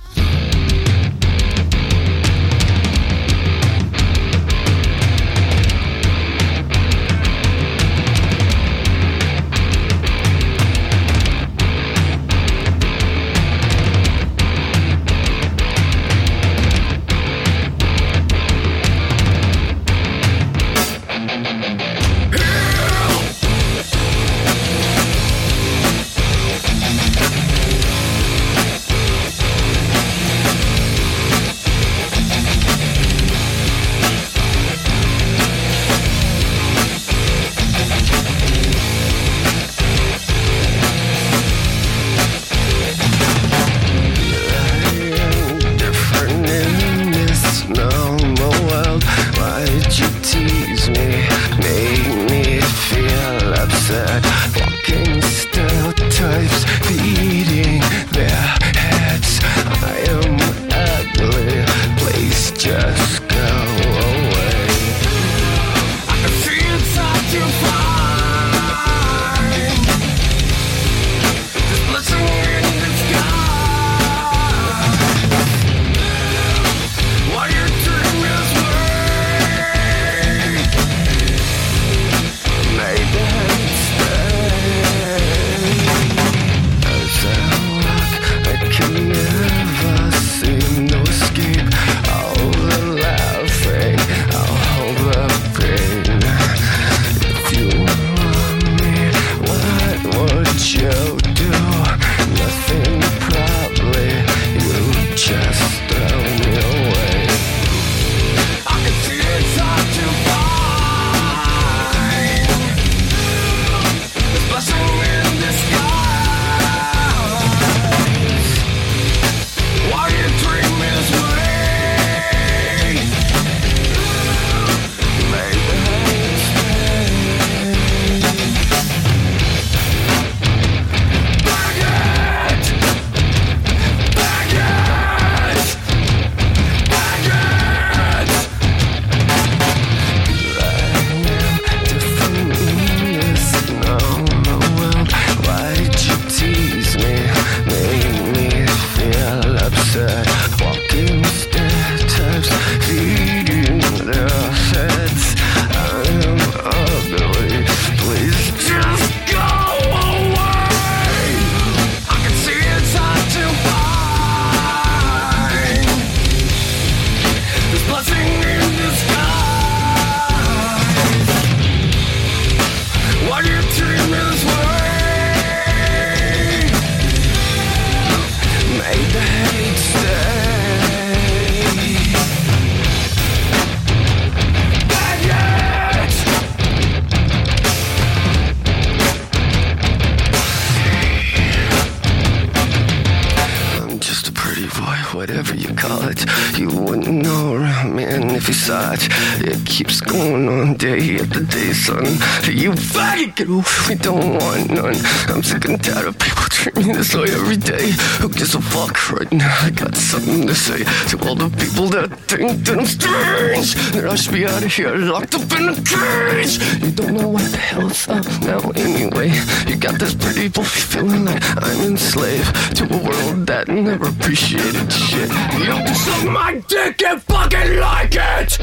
[201.90, 202.06] Son.
[202.54, 203.48] You faggot, get
[203.88, 204.96] we don't want none.
[205.28, 207.92] I'm sick and tired of people treating me this way every day.
[208.22, 209.56] Who gives a fuck right now?
[209.62, 213.70] I got something to say to all the people that think that I'm strange.
[213.94, 216.54] That I should be out of here, locked up in a cage.
[216.84, 219.30] You don't know what the hell's up now, anyway.
[219.68, 224.92] You got this pretty boy feeling like I'm enslaved to a world that never appreciated
[224.92, 225.30] shit.
[225.58, 228.60] You suck my dick and fucking like it.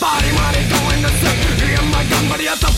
[0.00, 1.68] Body, money going to sleep.
[1.68, 2.75] Hear my gun, but he has a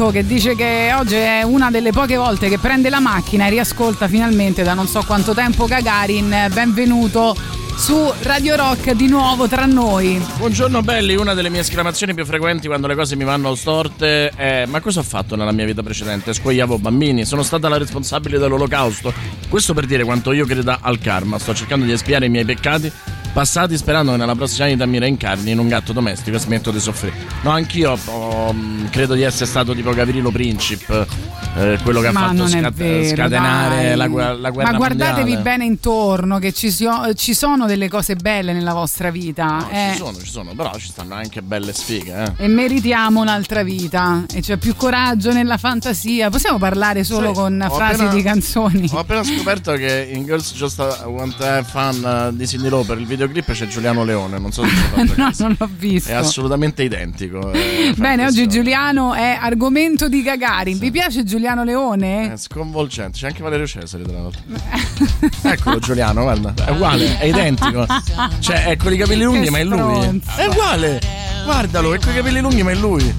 [0.00, 3.50] Gianmarco che dice che oggi è una delle poche volte che prende la macchina e
[3.50, 6.48] riascolta finalmente da non so quanto tempo Gagarin.
[6.52, 7.36] Benvenuto
[7.76, 10.20] su Radio Rock di nuovo tra noi.
[10.38, 14.64] Buongiorno belli, una delle mie esclamazioni più frequenti quando le cose mi vanno storte è
[14.66, 16.32] ma cosa ho fatto nella mia vita precedente?
[16.32, 19.12] Scuoiavo bambini, sono stata la responsabile dell'olocausto.
[19.48, 22.90] Questo per dire quanto io creda al karma, sto cercando di espiare i miei peccati
[23.32, 26.80] passati sperando che nella prossima vita mi reincarni in un gatto domestico e smetto di
[26.80, 27.14] soffrire.
[27.42, 28.54] No, anch'io ho-
[28.90, 31.06] credo di essere stato tipo Gavrilo Princip,
[31.56, 34.76] eh, quello che ha Ma fatto non è scat- vero, scatenare la, la guerra Ma
[34.76, 35.42] guardatevi mondiale.
[35.42, 39.68] bene intorno che ci, sio- ci sono delle cose belle nella vostra vita.
[39.70, 39.90] eh.
[39.92, 42.44] Ci sono, ci sono, però ci stanno anche belle sfighe, eh.
[42.44, 46.30] E meritiamo un'altra vita e c'è più coraggio nella fantasia.
[46.30, 48.88] Possiamo parlare solo Sai, con frasi appena- di canzoni.
[48.92, 53.06] Ho appena scoperto che in Girls Just Want to Have Fun di Cindy Lauper il
[53.26, 54.70] videoclip c'è Giuliano Leone, non so se
[55.04, 55.42] no, caso.
[55.46, 56.08] non l'ho visto.
[56.10, 57.52] È assolutamente identico.
[57.52, 60.78] eh, Bene, oggi Giuliano è argomento di Gagarin.
[60.78, 62.32] Vi piace Giuliano Leone?
[62.32, 64.40] È sconvolgente, c'è anche Valerio Cesare tra l'altro.
[65.42, 67.86] Eccolo Giuliano, guarda, è uguale, è identico.
[68.38, 70.22] Cioè, è con i capelli lunghi, Che ma è lui.
[70.36, 71.00] È uguale.
[71.44, 73.14] Guardalo, è con i capelli lunghi, ma è lui.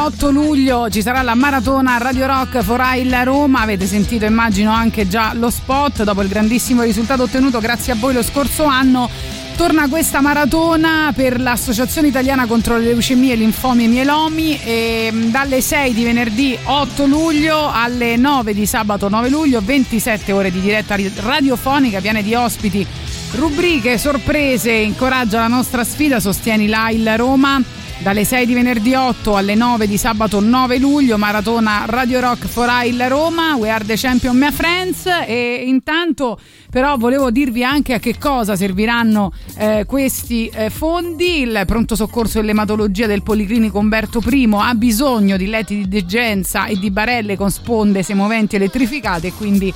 [0.00, 5.34] L'8 luglio ci sarà la maratona Radio Rock Forail Roma, avete sentito immagino anche già
[5.34, 9.10] lo spot, dopo il grandissimo risultato ottenuto grazie a voi lo scorso anno.
[9.56, 15.60] Torna questa maratona per l'Associazione Italiana contro le leucemie, linfomi e mielomi e mh, dalle
[15.60, 20.96] 6 di venerdì 8 luglio alle 9 di sabato 9 luglio, 27 ore di diretta
[21.16, 22.86] radiofonica piene di ospiti,
[23.32, 27.79] rubriche, sorprese, incoraggia la nostra sfida, sostieni là il Roma.
[28.02, 32.70] Dalle 6 di venerdì 8 alle 9 di sabato 9 luglio, maratona Radio Rock for
[32.86, 36.40] il Roma, We Are the Champion My Friends e intanto
[36.70, 41.40] però volevo dirvi anche a che cosa serviranno eh, questi eh, fondi.
[41.40, 46.64] Il pronto soccorso e l'ematologia del Policlinico Umberto I ha bisogno di letti di degenza
[46.64, 49.72] e di barelle con sponde semoventi elettrificate quindi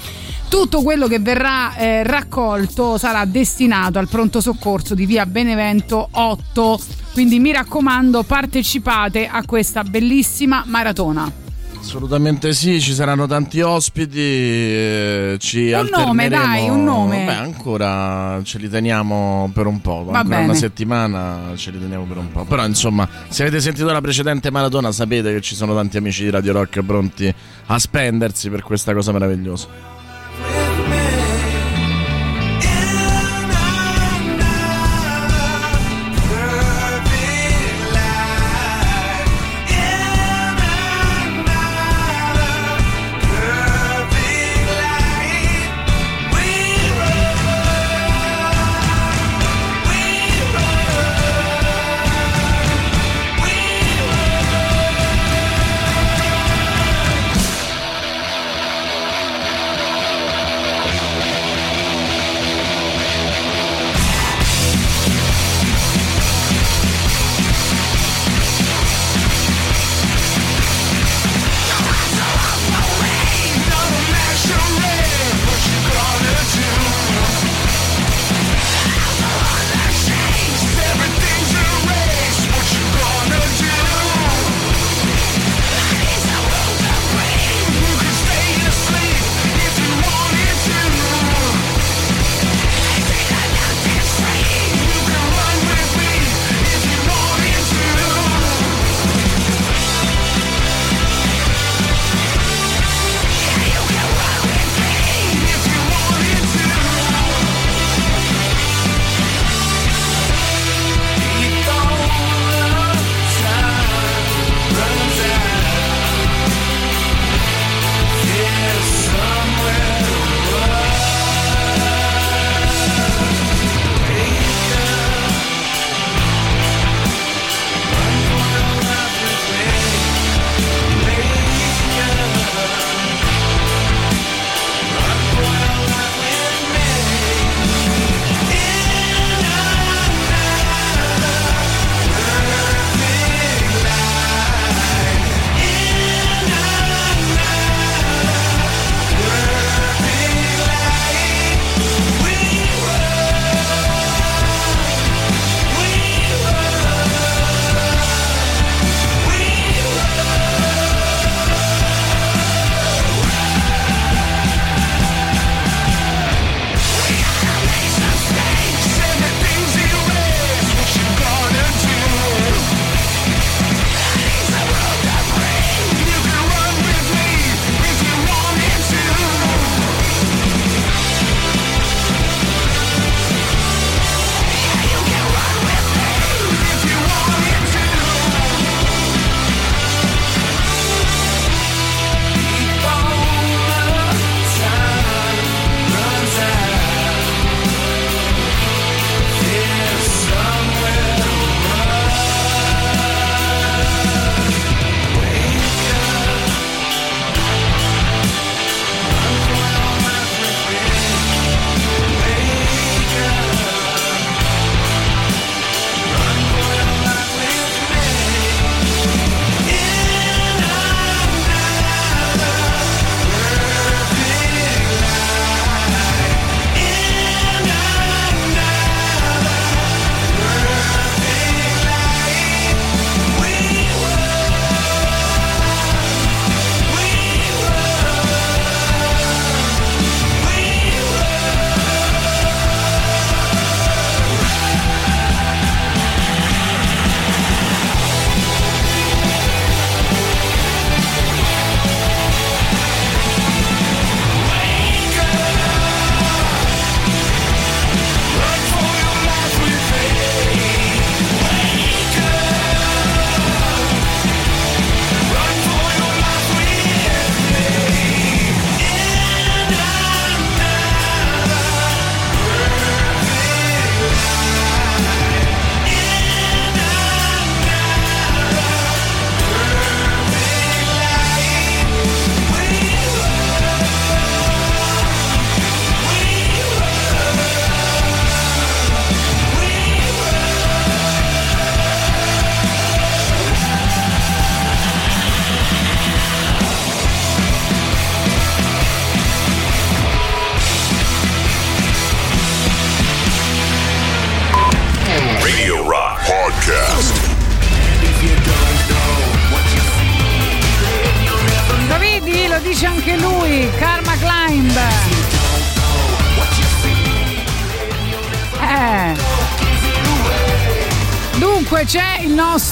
[0.49, 7.03] tutto quello che verrà eh, raccolto sarà destinato al pronto soccorso di via Benevento 8.
[7.15, 11.31] Quindi mi raccomando, partecipate a questa bellissima maratona.
[11.78, 14.19] Assolutamente sì, ci saranno tanti ospiti.
[14.19, 17.24] eh, Ci Un nome, dai, un nome.
[17.24, 20.03] Beh, ancora ce li teniamo per un po'.
[20.03, 20.45] Va ancora bene.
[20.45, 22.45] una settimana ce li teniamo per un po'.
[22.45, 26.31] Però, insomma, se avete sentito la precedente maratona, sapete che ci sono tanti amici di
[26.31, 27.32] Radio Rock pronti
[27.66, 29.94] a spendersi per questa cosa meravigliosa.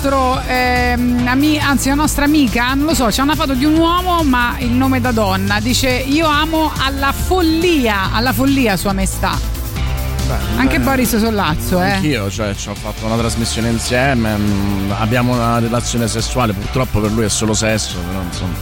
[0.06, 3.76] Nostro, ehm, ami- anzi la nostra amica, non lo so, c'è una foto di un
[3.76, 9.38] uomo ma il nome da donna, dice io amo alla follia, alla follia sua maestà.
[10.56, 11.90] Anche eh, Boris Sollazzo, eh.
[11.92, 17.12] Anch'io, cioè, ci ho fatto una trasmissione insieme, mm, abbiamo una relazione sessuale, purtroppo per
[17.12, 18.54] lui è solo sesso, però insomma.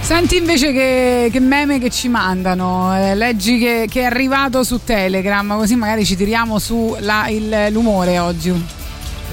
[0.00, 4.80] Senti invece che, che meme che ci mandano, eh, leggi che, che è arrivato su
[4.84, 8.84] Telegram, così magari ci tiriamo su la- il- l'umore oggi.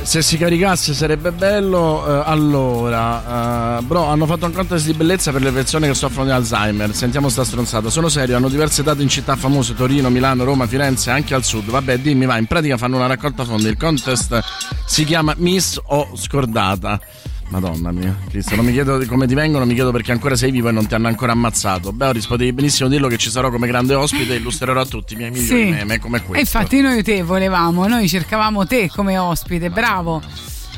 [0.03, 2.05] Se si caricasse sarebbe bello.
[2.05, 6.25] eh, allora, eh, bro, hanno fatto un contest di bellezza per le persone che soffrono
[6.25, 6.93] di Alzheimer.
[6.93, 7.89] Sentiamo sta stronzata.
[7.89, 11.69] Sono serio, hanno diverse date in città famose: Torino, Milano, Roma, Firenze, anche al sud.
[11.69, 12.37] Vabbè, dimmi, va.
[12.37, 13.69] In pratica fanno una raccolta fondi.
[13.69, 14.39] Il contest
[14.85, 16.99] si chiama Miss o Scordata.
[17.49, 20.69] Madonna mia, Cristo, non mi chiedo come ti vengono, mi chiedo perché ancora sei vivo
[20.69, 21.91] e non ti hanno ancora ammazzato.
[21.93, 25.17] Boris, potevi benissimo dirlo che ci sarò come grande ospite e illustrerò a tutti i
[25.17, 25.69] miei migliori Sì.
[25.69, 26.35] meme come questo.
[26.35, 30.21] E infatti noi te volevamo, noi cercavamo te come ospite, bravo.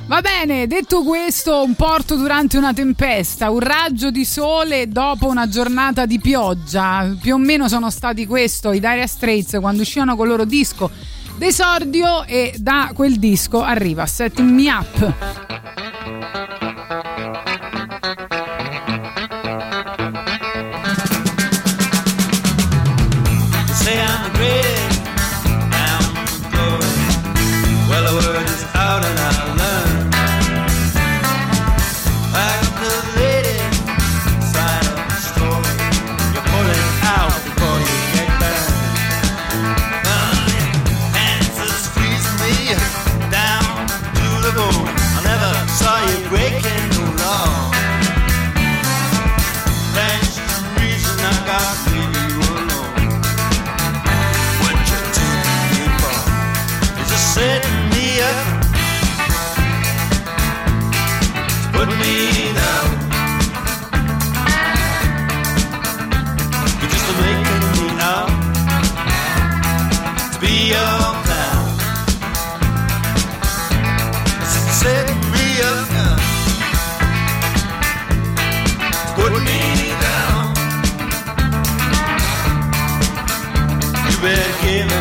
[0.08, 5.48] Va bene, detto questo, un porto durante una tempesta, un raggio di sole dopo una
[5.48, 7.16] giornata di pioggia.
[7.20, 10.92] Più o meno sono stati questo i Dire Straits quando uscivano con il loro disco
[11.38, 16.65] d'esordio e da quel disco arriva Setting Me Up.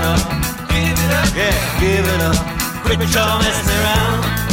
[0.05, 1.35] Give it up.
[1.35, 2.37] Yeah, give it up.
[2.85, 4.44] Quit your messing around.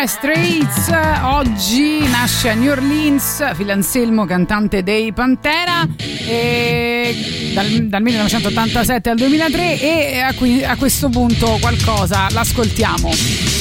[0.00, 0.88] Dire Straits,
[1.24, 5.86] oggi nasce a New Orleans Phil Anselmo, cantante dei Pantera,
[7.52, 13.59] dal, dal 1987 al 2003 e a, qui- a questo punto qualcosa l'ascoltiamo.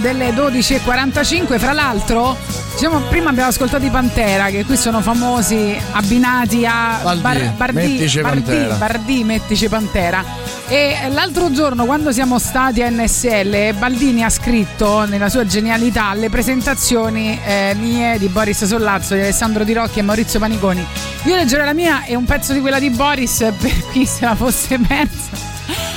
[0.00, 1.58] Delle 12.45.
[1.58, 2.36] Fra l'altro,
[2.72, 8.74] diciamo, prima abbiamo ascoltato i Pantera, che qui sono famosi abbinati a Baldì, Mettici Pantera.
[8.74, 10.24] Bardì, Mettici Pantera.
[10.68, 16.30] E l'altro giorno, quando siamo stati a NSL, Baldini ha scritto nella sua genialità alle
[16.30, 20.86] presentazioni eh, mie di Boris Sollazzo, di Alessandro Di Rocchi e Maurizio Paniconi.
[21.24, 24.34] Io leggerò la mia e un pezzo di quella di Boris per chi se la
[24.34, 25.48] fosse persa.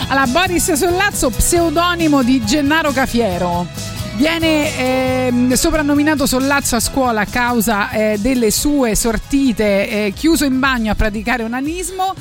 [0.07, 3.92] Allora, Boris Sollazzo, pseudonimo di Gennaro Cafiero.
[4.15, 10.59] Viene ehm, soprannominato Sollazzo a scuola a causa eh, delle sue sortite, eh, chiuso in
[10.59, 12.13] bagno a praticare onanismo.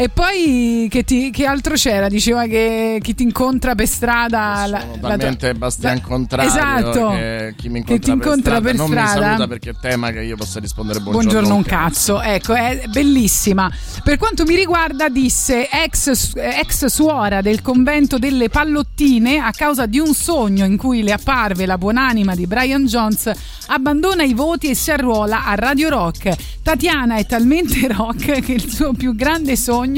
[0.00, 2.08] E poi che, ti- che altro c'era?
[2.08, 4.64] Diceva che chi ti incontra per strada.
[4.66, 7.08] la- la- Talmente Bastian la- Contrario Esatto.
[7.10, 9.20] che chi mi Che incontra, ti incontra per, per strada, non strada.
[9.20, 13.70] mi saluta perché tema che io possa rispondere buongiorno, Buongiorno un cazzo, ecco, è bellissima.
[14.02, 19.98] Per quanto mi riguarda, disse ex, ex suora del convento delle pallottine, a causa di
[19.98, 23.30] un sogno in cui le apparve la buonanima di Brian Jones,
[23.66, 26.34] abbandona i voti e si arruola a Radio Rock.
[26.62, 29.88] Tatiana è talmente rock che il suo più grande sogno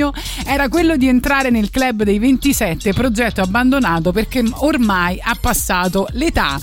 [0.47, 6.59] era quello di entrare nel club dei 27, progetto abbandonato perché ormai ha passato l'età.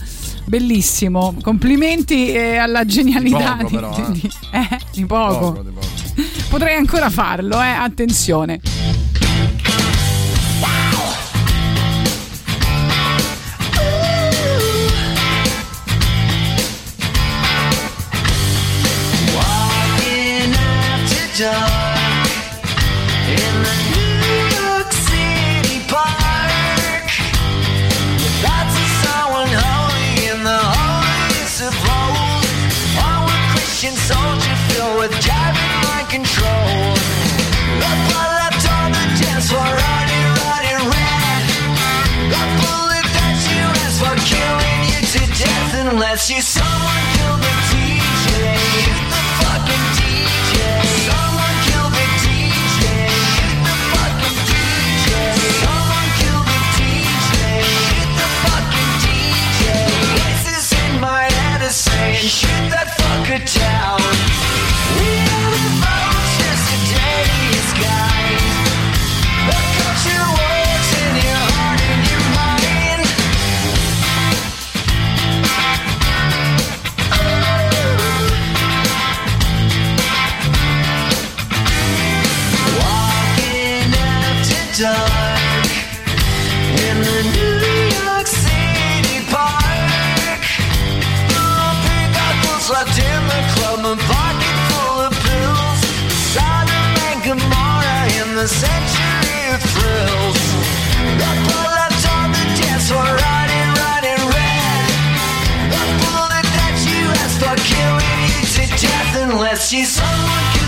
[0.45, 4.11] Bellissimo, complimenti eh, alla genialità Di poco, però, eh.
[4.11, 5.51] di- eh, di poco.
[5.51, 5.87] Poco, di poco.
[6.49, 8.59] Potrei ancora farlo, eh, attenzione.
[19.35, 20.53] Walking
[46.29, 46.58] you someone
[109.59, 110.58] she's someone.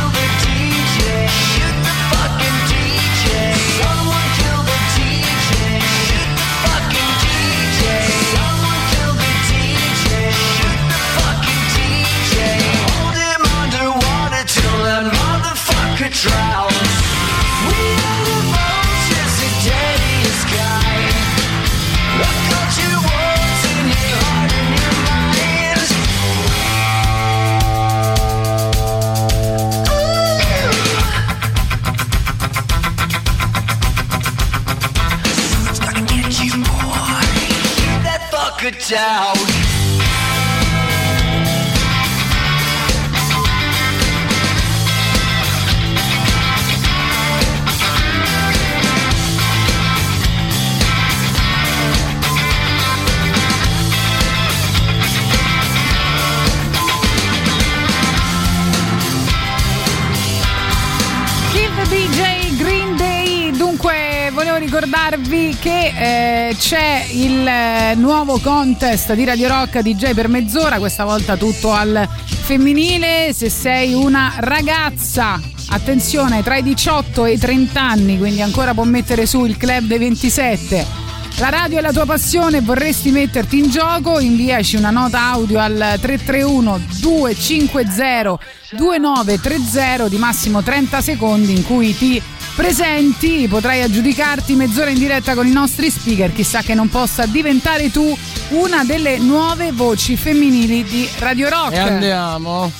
[38.93, 39.70] out.
[64.71, 71.03] Ricordarvi che eh, c'è il eh, nuovo contest di Radio Rock DJ per mezz'ora, questa
[71.03, 73.33] volta tutto al femminile.
[73.33, 75.41] Se sei una ragazza,
[75.71, 79.87] attenzione, tra i 18 e i 30 anni, quindi ancora può mettere su il club
[79.87, 80.85] dei 27.
[81.39, 84.19] La radio è la tua passione vorresti metterti in gioco?
[84.19, 88.39] Inviaci una nota audio al 331 250
[88.77, 92.21] 2930 di massimo 30 secondi in cui ti
[92.55, 97.91] presenti, potrai aggiudicarti mezz'ora in diretta con i nostri speaker, chissà che non possa diventare
[97.91, 98.17] tu
[98.49, 101.73] una delle nuove voci femminili di Radio Rock.
[101.73, 102.71] E andiamo.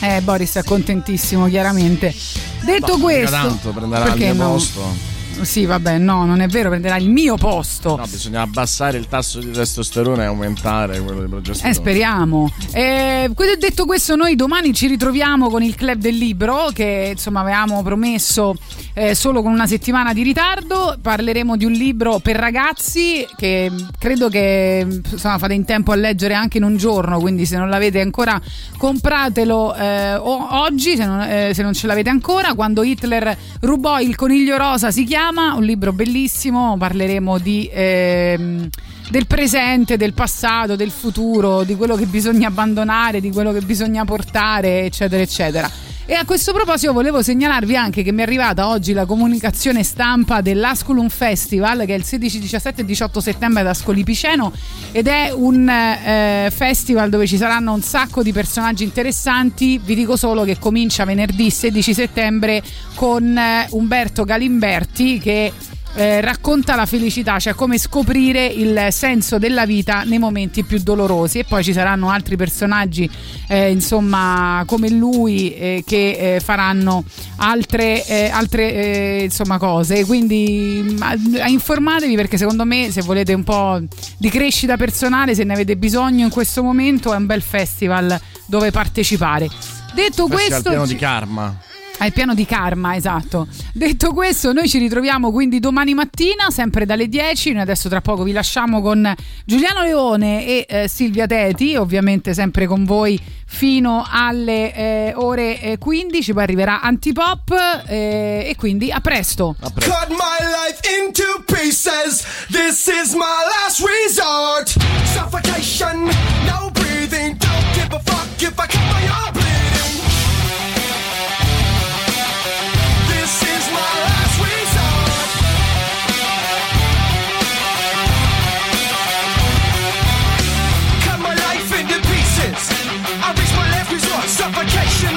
[0.00, 2.14] Eh, Boris è contentissimo, chiaramente.
[2.62, 4.50] Detto mica questo, tanto prenderà il perché mio no?
[4.52, 5.14] posto.
[5.42, 7.96] Sì, vabbè, no, non è vero, prenderà il mio posto.
[7.96, 11.72] No, bisogna abbassare il tasso di testosterone e aumentare quello di progesterone.
[11.72, 12.50] Eh, speriamo.
[12.72, 17.82] Eh, detto questo, noi domani ci ritroviamo con il Club del Libro, che insomma avevamo
[17.82, 18.56] promesso
[18.94, 20.96] eh, solo con una settimana di ritardo.
[21.00, 26.34] Parleremo di un libro per ragazzi che credo che insomma, fate in tempo a leggere
[26.34, 28.40] anche in un giorno, quindi se non l'avete ancora
[28.76, 32.54] compratelo eh, oggi, se non, eh, se non ce l'avete ancora.
[32.54, 37.68] Quando Hitler rubò il coniglio rosa si chiama, un libro bellissimo, parleremo di...
[37.72, 38.68] ehm,
[39.08, 44.04] del presente, del passato, del futuro, di quello che bisogna abbandonare, di quello che bisogna
[44.04, 45.70] portare, eccetera, eccetera.
[46.08, 50.40] E a questo proposito volevo segnalarvi anche che mi è arrivata oggi la comunicazione stampa
[50.40, 54.52] dell'Asculum Festival che è il 16, 17 e 18 settembre ad Ascoli Piceno
[54.92, 59.78] ed è un eh, festival dove ci saranno un sacco di personaggi interessanti.
[59.78, 62.62] Vi dico solo che comincia venerdì 16 settembre
[62.94, 65.52] con eh, Umberto Galimberti che
[65.96, 71.38] eh, racconta la felicità, cioè come scoprire il senso della vita nei momenti più dolorosi.
[71.38, 73.08] E poi ci saranno altri personaggi,
[73.48, 77.02] eh, insomma, come lui, eh, che eh, faranno
[77.36, 80.04] altre, eh, altre eh, insomma, cose.
[80.04, 81.14] Quindi ma,
[81.46, 83.80] informatevi perché secondo me, se volete un po'
[84.18, 88.70] di crescita personale, se ne avete bisogno in questo momento, è un bel festival dove
[88.70, 89.48] partecipare.
[89.94, 91.56] Detto Festival questo, pieno di ci- karma.
[91.98, 93.46] Al piano di karma, esatto.
[93.72, 97.52] Detto questo, noi ci ritroviamo quindi domani mattina, sempre dalle 10.
[97.52, 99.14] Noi adesso tra poco vi lasciamo con
[99.44, 105.78] Giuliano Leone e eh, Silvia Teti, ovviamente sempre con voi fino alle eh, ore eh,
[105.78, 106.32] 15.
[106.32, 109.56] Poi arriverà Antipop eh, e quindi a presto.
[109.60, 112.24] Cut my life into pieces.
[112.48, 114.68] This is my last resort.
[115.14, 116.04] Suffocation,
[116.44, 117.36] no breathing.
[117.38, 119.75] Don't give a fuck if I cut my arm bleeding.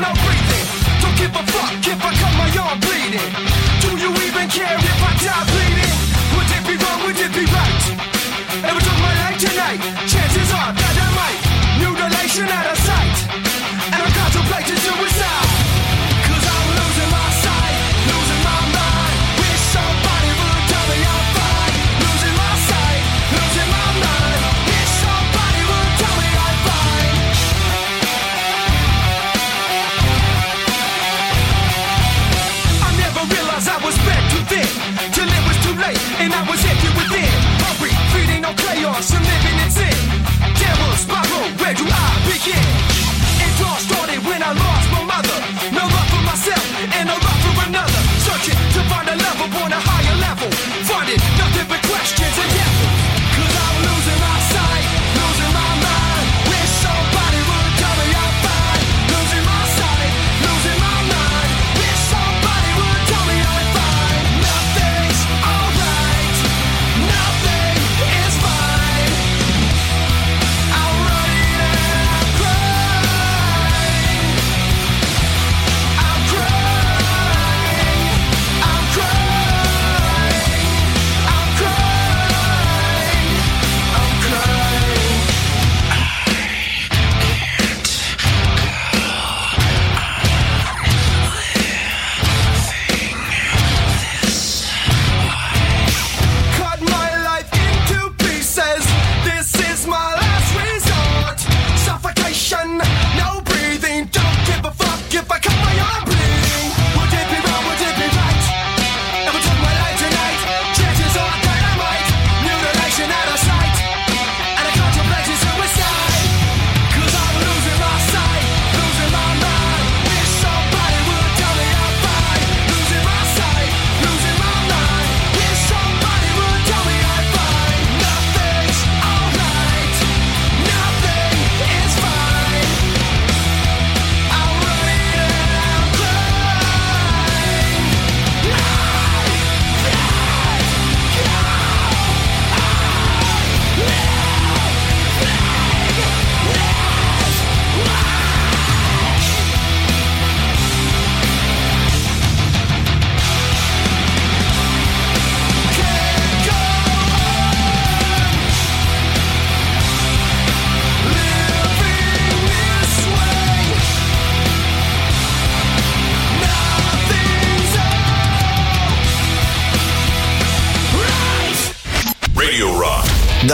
[0.06, 0.68] I'm breathing.
[1.02, 3.49] Don't give a fuck if I cut my arm bleeding.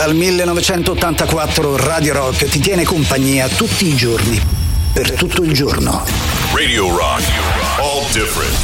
[0.06, 4.40] Dal 1984 Radio Rock ti tiene compagnia tutti i giorni,
[4.94, 6.06] per tutto il giorno.
[6.54, 7.24] Radio Rock,
[7.80, 8.56] all different.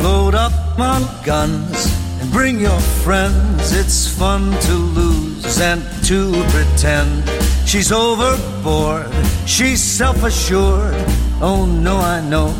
[0.00, 1.90] Load up on guns
[2.20, 3.72] and bring your friends.
[3.72, 7.28] It's fun to lose Sent to pretend.
[7.66, 9.12] She's overboard,
[9.46, 10.94] she's self assured.
[11.42, 12.54] Oh no, I know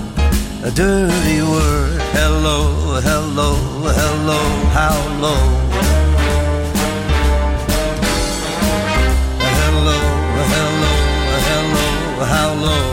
[0.62, 2.00] a dirty word.
[2.12, 3.54] Hello, hello,
[3.98, 4.40] hello,
[4.76, 5.42] how low.
[9.58, 9.98] Hello,
[10.52, 10.94] hello,
[11.48, 11.88] hello,
[12.34, 12.86] how low.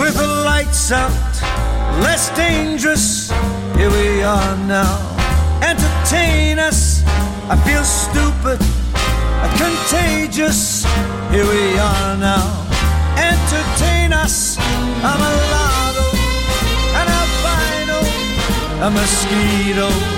[0.00, 1.34] With the lights out,
[2.02, 3.30] less dangerous,
[3.76, 5.08] here we are now.
[5.62, 6.87] Entertain us
[7.50, 8.58] I feel stupid,
[9.56, 10.84] contagious.
[11.32, 12.44] Here we are now.
[13.16, 14.58] Entertain us.
[15.02, 16.06] I'm a lotto,
[17.00, 17.98] an albino,
[18.86, 20.17] a mosquito.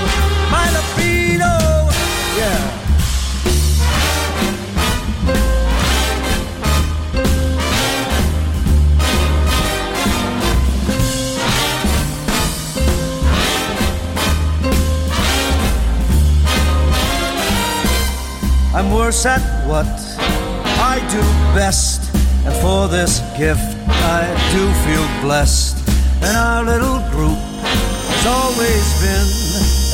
[18.81, 19.85] I'm worse at what
[20.81, 21.21] I do
[21.55, 22.01] best.
[22.47, 25.77] And for this gift, I do feel blessed.
[26.23, 29.29] And our little group has always been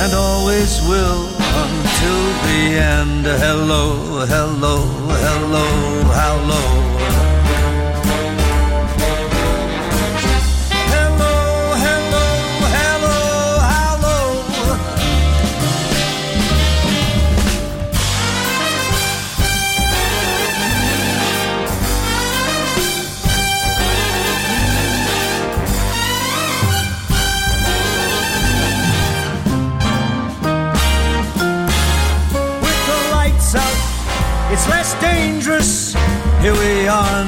[0.05, 1.27] and always will
[1.67, 3.27] until the end.
[3.27, 4.77] Hello, hello,
[5.27, 5.67] hello,
[6.15, 6.96] how low.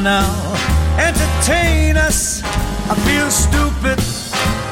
[0.02, 0.30] Now.
[0.98, 2.42] Entertain us.
[2.90, 3.98] I feel stupid,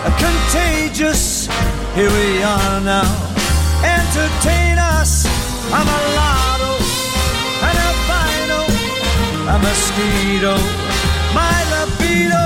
[0.04, 1.46] uh, contagious.
[1.94, 3.08] Here we are now.
[3.82, 5.26] Entertain us.
[5.72, 6.74] I'm a lotto,
[7.68, 8.60] an albino,
[9.54, 10.54] a mosquito,
[11.34, 12.45] my libido.